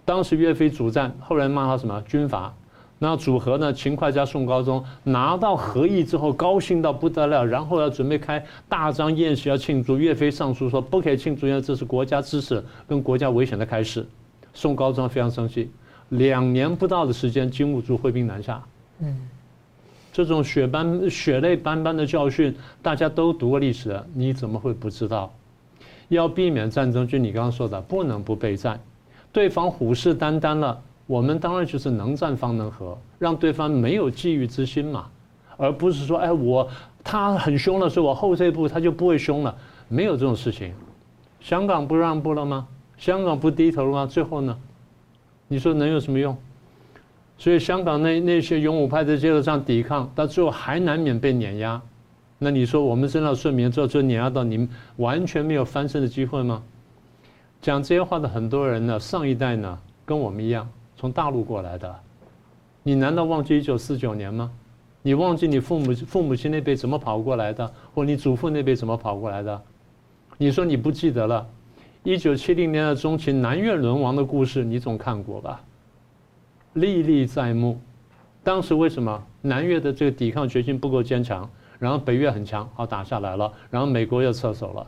[0.02, 2.52] 当时岳飞主战，后来骂他什么军阀。
[2.98, 3.70] 那组合呢？
[3.70, 9.98] 秦桧加宋高宗拿到和议之后，高兴到不得了，然后要准备开大张宴席要庆祝。
[9.98, 14.06] 岳飞上书说不可以庆祝，因为这是国家之事跟国家危险的开始。
[14.54, 15.70] 宋高宗非常生气，
[16.08, 18.62] 两年不到的时间，金兀术挥兵南下。
[19.00, 19.14] 嗯，
[20.16, 25.30] 这种血斑血泪斑斑的教训，大家都读过历史，你怎么会不知道？
[26.08, 28.80] 要避免战争，就你刚刚说的，不能不备战，
[29.30, 30.80] 对方虎视眈眈了。
[31.06, 35.04] 我们当然就是能战方能和，让对方没有觊觎之心嘛，
[35.58, 36.66] 而不是说，哎，我
[37.04, 39.54] 他很凶了，所以我后退一步他就不会凶了，
[39.86, 40.72] 没有这种事情。
[41.40, 42.66] 香港不让步了吗？
[42.96, 44.06] 香港不低头了吗？
[44.06, 44.56] 最后呢？
[45.46, 46.34] 你说能有什么用？
[47.38, 51.80] 所以香港那那些勇武派在街头上抵抗，到最后还难免被碾压。
[52.38, 56.62] 那你说我们真的顺民之后就碾压到你们完全没有翻身的机会吗？
[57.62, 60.68] 讲这些话的很多人呢，上一代呢，跟我们一样。
[60.96, 61.94] 从大陆过来的，
[62.82, 64.50] 你难道忘记一九四九年吗？
[65.02, 69.62] 你忘记你父母父母亲那辈怎么跑过来的，或你祖父那辈怎么跑过来的？
[70.38, 71.46] 你说你不记得了？
[72.02, 75.60] 一九七零年的中期南越沦亡的故事，你总看过吧？
[76.76, 77.80] 历历在目。
[78.44, 81.48] 当时为什么南越的这个抵抗决心不够坚强？
[81.78, 84.86] 然后北越很强，好打下来了，然后美国又撤手了。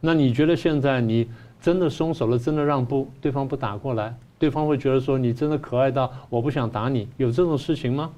[0.00, 1.28] 那你觉得现在你
[1.60, 4.14] 真的松手了，真的让步，对方不打过来？
[4.38, 8.10] 对方会觉得说，你真的可爱到我不想打你，有这种事情吗？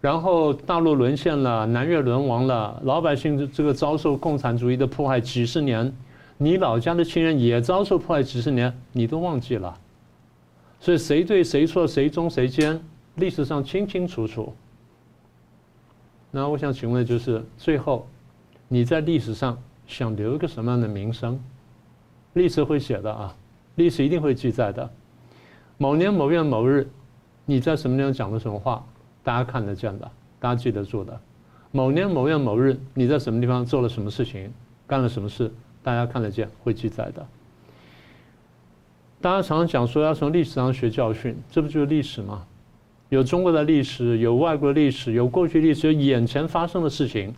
[0.00, 5.92] 然后大陆沦陷了，南越沦亡了，老百姓这个遭受共产主义的迫害几十年，
[6.36, 9.76] 你老家的亲人也遭受迫害几十年，你都忘记了。
[10.84, 12.78] 所以谁对谁错，谁忠谁奸，
[13.14, 14.52] 历史上清清楚楚。
[16.30, 18.06] 那我想请问，就是最后
[18.68, 21.42] 你在历史上想留一个什么样的名声？
[22.34, 23.34] 历史会写的啊，
[23.76, 24.90] 历史一定会记载的。
[25.78, 26.86] 某年某月某日，
[27.46, 28.84] 你在什么地方讲了什么话，
[29.22, 31.18] 大家看得见的，大家记得住的。
[31.70, 34.52] 某年某月某日，你在什么地方做了什么事情，
[34.86, 35.50] 干了什么事，
[35.82, 37.26] 大家看得见，会记载的。
[39.24, 42.44] 大家常常讲说要从历史上学教训，这不就是历史吗？
[43.08, 47.34] 有中国的历史，有外国的历史，有过去历史，有眼前发生的事情。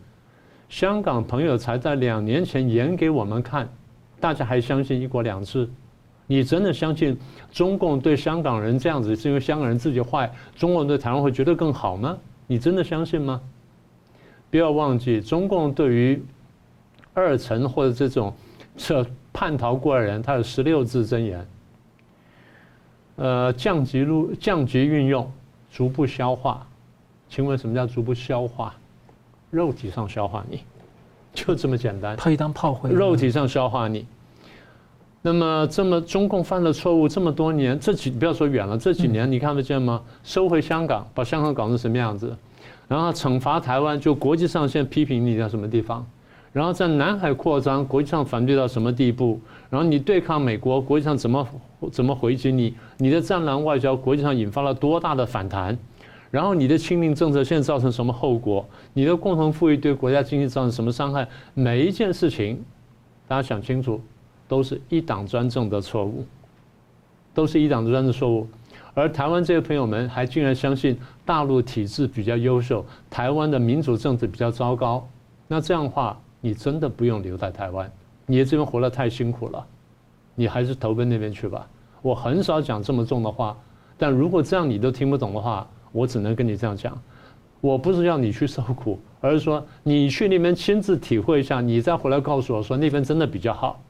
[0.69, 3.69] 香港朋友才在两年前演给我们看，
[4.19, 5.69] 大家还相信一国两制？
[6.27, 7.17] 你真的相信
[7.53, 12.19] 中共对香港人这样子是因为香港人自己坏，中国人对台湾会觉得更好吗？
[12.49, 13.41] 你真的相信吗？
[14.51, 16.21] 不要忘记，中共对于
[17.15, 18.35] 二层或者这种
[18.77, 21.47] 这叛逃过来人，他有十六字真言。
[23.17, 25.31] 呃，降级入降级运用，
[25.71, 26.67] 逐步消化。
[27.29, 28.75] 请问什么叫逐步消化？
[29.51, 30.61] 肉体上消化你，
[31.33, 32.17] 就这么简单。
[32.17, 32.91] 可以当炮灰。
[32.91, 34.07] 肉体上消化你。
[35.23, 40.01] 那么这么中共犯了错误这么多年，这几不要说远了，这几年你看得见吗？
[40.23, 42.37] 收回香港，把香港搞成什么样子？
[42.87, 46.07] 然后惩罚台湾，就国际上现在批评你在什么地方？
[46.53, 49.39] 然后在南海扩张，国际上反对到什么地步？
[49.69, 51.47] 然后你对抗美国，国际上怎么
[51.93, 52.75] 怎么回击你？
[52.97, 55.77] 你的战狼外交，国际上引发了多大的反弹？
[56.31, 58.67] 然后你的亲民政策现在造成什么后果？
[58.95, 61.27] 你的共同富裕对国家经济造成什么伤害？
[61.55, 62.63] 每一件事情，
[63.29, 64.01] 大家想清楚，
[64.49, 66.25] 都是一党专政的错误，
[67.33, 68.47] 都是一党专政错误。
[68.95, 75.07] 而台湾这些朋友们还竟然相信大陆体制比较优秀，台湾的民主政治比较糟糕。
[75.47, 77.91] 那这样的话，你真的不用留在台湾，
[78.25, 79.67] 你这边活得太辛苦了，
[80.37, 81.69] 你还是投奔那边去吧。
[82.03, 83.59] 我很少讲这么重的话，
[83.99, 86.97] 但如果这样你都听不懂的话，我只能跟你这样讲。
[87.61, 93.83] 我不是要你去受苦，而是说你去那边亲自体会一下，你再回来告诉我说那边真的比较好。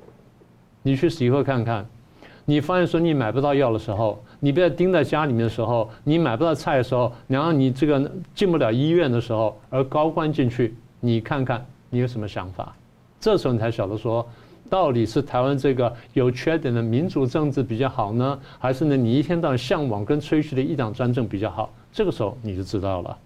[0.83, 1.85] 你去体会看看。
[2.47, 12.74] 你发现说你买不到药的时候，你被钉在家里面的时候，你买不到菜的时候，然后你这个进不了医院的时候，而高官进去，你看看你有什么想法？
[13.18, 14.26] 这时候你才晓得说，
[14.68, 21.72] 到底是台湾这个有缺点的民主政治比较好呢，还是呢你一天到晚向往跟吹嘘的一党专政比较好？
[21.92, 23.16] 这个时候你就知道了。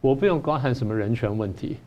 [0.00, 1.78] 我不用高喊什么人权问题，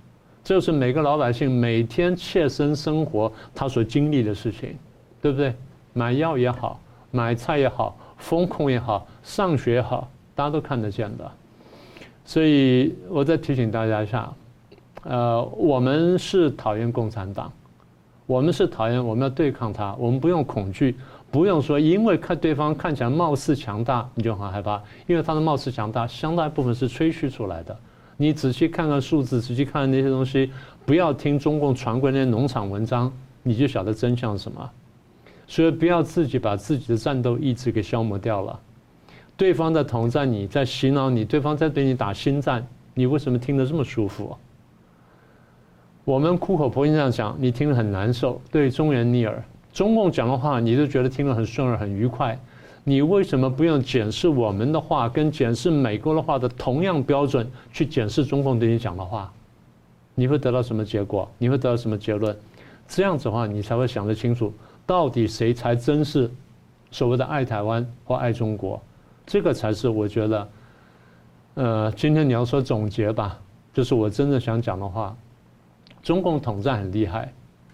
[0.43, 4.75] 这是每个老百姓每天切身生活他所经历的事情，
[5.21, 5.53] 对不对？
[5.93, 6.79] 买药也好，
[7.11, 11.31] 买菜也好，风控也好，上学也好，大家都看得见的。
[12.25, 14.31] 所以我再提醒大家一下，
[15.03, 17.51] 呃，我们是讨厌共产党，
[18.25, 20.95] 我们是讨厌，我们要对抗他，我们不用恐惧，
[21.31, 27.77] 不用说，因为看对方看起来貌似强大，你就很害怕，因为他的貌似强大，相当一部分是吹嘘出来的。
[28.17, 30.51] 你仔细看看数字，仔细看看那些东西，
[30.85, 33.11] 不要听中共传过那些农场文章，
[33.41, 34.69] 你就晓得真相是什么。
[35.47, 38.59] 所以不要自己把自己的战斗意志给消磨掉了。
[39.37, 44.37] 对方在统战你，在洗脑你，对方在对你打心战，你为什么听得这么舒服？
[46.05, 49.43] 我们苦口婆心这样讲，你听了很难受，对中原逆耳。
[49.71, 52.37] 中共讲的话，你就觉得听了很顺耳、很愉快。
[52.83, 59.31] 你为什么不用检视我们的话，跟检视美国的话的同样标准去检视中共对你讲的话？
[60.15, 61.29] 你会得到什么结果？
[61.37, 62.35] 你会得到什么结论？
[62.87, 64.51] 这样子的话，你才会想得清楚。
[64.87, 66.31] 到底谁才真是
[66.89, 68.81] 所谓的爱台湾或爱中国？
[69.27, 70.49] 这个才是我觉得，
[71.53, 73.37] 呃，今天你要说总结吧，
[73.71, 75.15] 就是我真正想讲的话。
[76.01, 77.31] 中共统战很厉害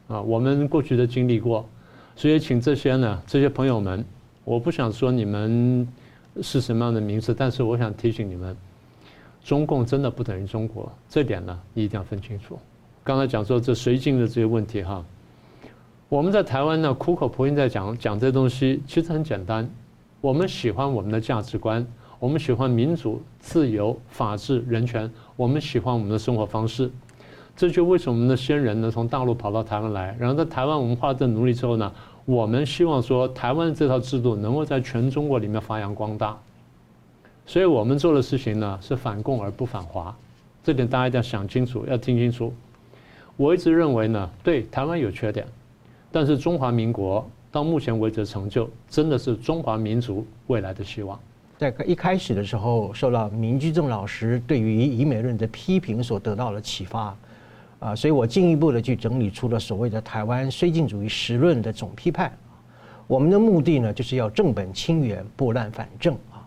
[0.08, 1.68] 啊，我们过去都经历过，
[2.16, 4.04] 所以请这些呢，这些朋友们，
[4.44, 5.88] 我不想说你们
[6.42, 8.56] 是什么样的名字，但是我想提醒你们，
[9.44, 12.58] 中共真的不等于中国，这点呢，你一定要分清楚。
[13.04, 15.06] 刚才讲说这绥靖的这些问题哈。
[16.08, 19.68] 我们在台湾呢，苦口婆心在讲讲这东西，其实很简单。
[20.22, 21.86] 我们喜欢我们的价值观，
[22.20, 26.92] 我们喜欢民主、自由、法治、人权，我们喜欢我们的生活方式。
[27.56, 31.92] 这就为什么我们的先人呢，从大陆跑到台湾来，然后在台湾我们花这努力之后呢，
[32.26, 36.38] 我们希望说台湾这套制度能够在全中国里面发扬光大。
[37.46, 40.14] 所以我们做的事情呢，是反共而不反华，
[40.64, 42.52] 这点大家一定要想清楚，要听清楚。
[43.38, 45.46] 我一直认为呢，对台湾有缺点。
[46.12, 51.20] 但是中华民国到目前为止的成就，真的是中华民族未来的希望。
[51.58, 57.16] 在一开始的时候，受到明居正老师对于以美论的批评所得到的启发，
[57.80, 62.32] 啊，所以我进一步的去整理出了所谓的台湾绥靖主义实论的总批判。
[63.08, 66.42] 我们的目的呢，就是要正本清源，拨乱反正啊。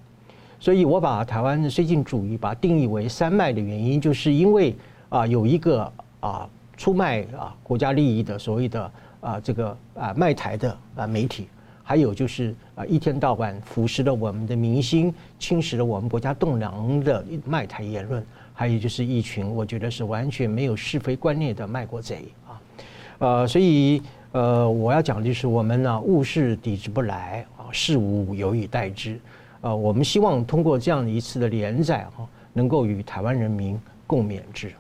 [0.59, 4.75] 所以我把台湾的绥靖主义把定义为三卖的原因，就是因为
[5.09, 8.91] 啊，有一个啊出卖啊国家利益的所谓的。
[9.21, 11.49] 啊，这个啊卖台的啊媒体，
[11.83, 18.25] 还有就是啊一天到晚腐蚀了我们的民心，侵蚀了我们国家栋梁的卖台言论，
[18.59, 22.61] 还有就是一群我觉得是完全没有是非观念的卖国贼啊，
[23.19, 24.03] 呃，所以
[24.33, 29.17] 呃我要讲的就是我们呢物事抵制不来啊，事无有以待之，
[29.61, 34.73] 呃，我们希望通过这样一次的连载哈，能够与台湾人民共勉之。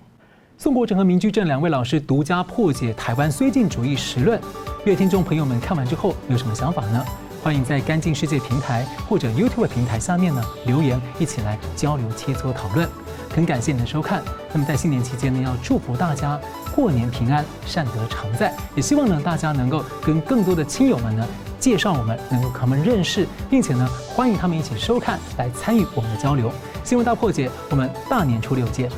[0.56, 4.40] 宋国成和明居正两位老师独家破解台湾绥靖主义实论，
[4.86, 7.04] 乐听众朋友们看完之后有什么想法呢？
[7.44, 12.88] 欢迎在干净世界平台或者 YouTube 平台下面呢留言，一起来交流切磋讨论。
[13.34, 14.22] 很感谢你的收看。
[14.52, 16.40] 那么在新年期间呢，要祝福大家
[16.74, 18.54] 过年平安，善德常在。
[18.74, 21.26] 也希望呢大家能够跟更多的亲友们呢
[21.58, 26.52] 介绍我们，能够和他们认识，并且呢，欢迎他们一起收看，来参与我们的交流。
[26.84, 28.90] 新闻大破解，我们大年初六见。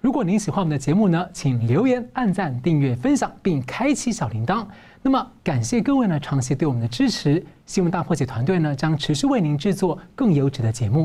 [0.00, 4.64] 如果您喜欢我们的节目呢，请留言、按赞、订阅、分享，并开启小铃铛。
[5.02, 7.44] 那么，感谢各位呢长期对我们的支持。
[7.66, 11.04] 新闻大破解团队呢将持续为您制作更优质的节目。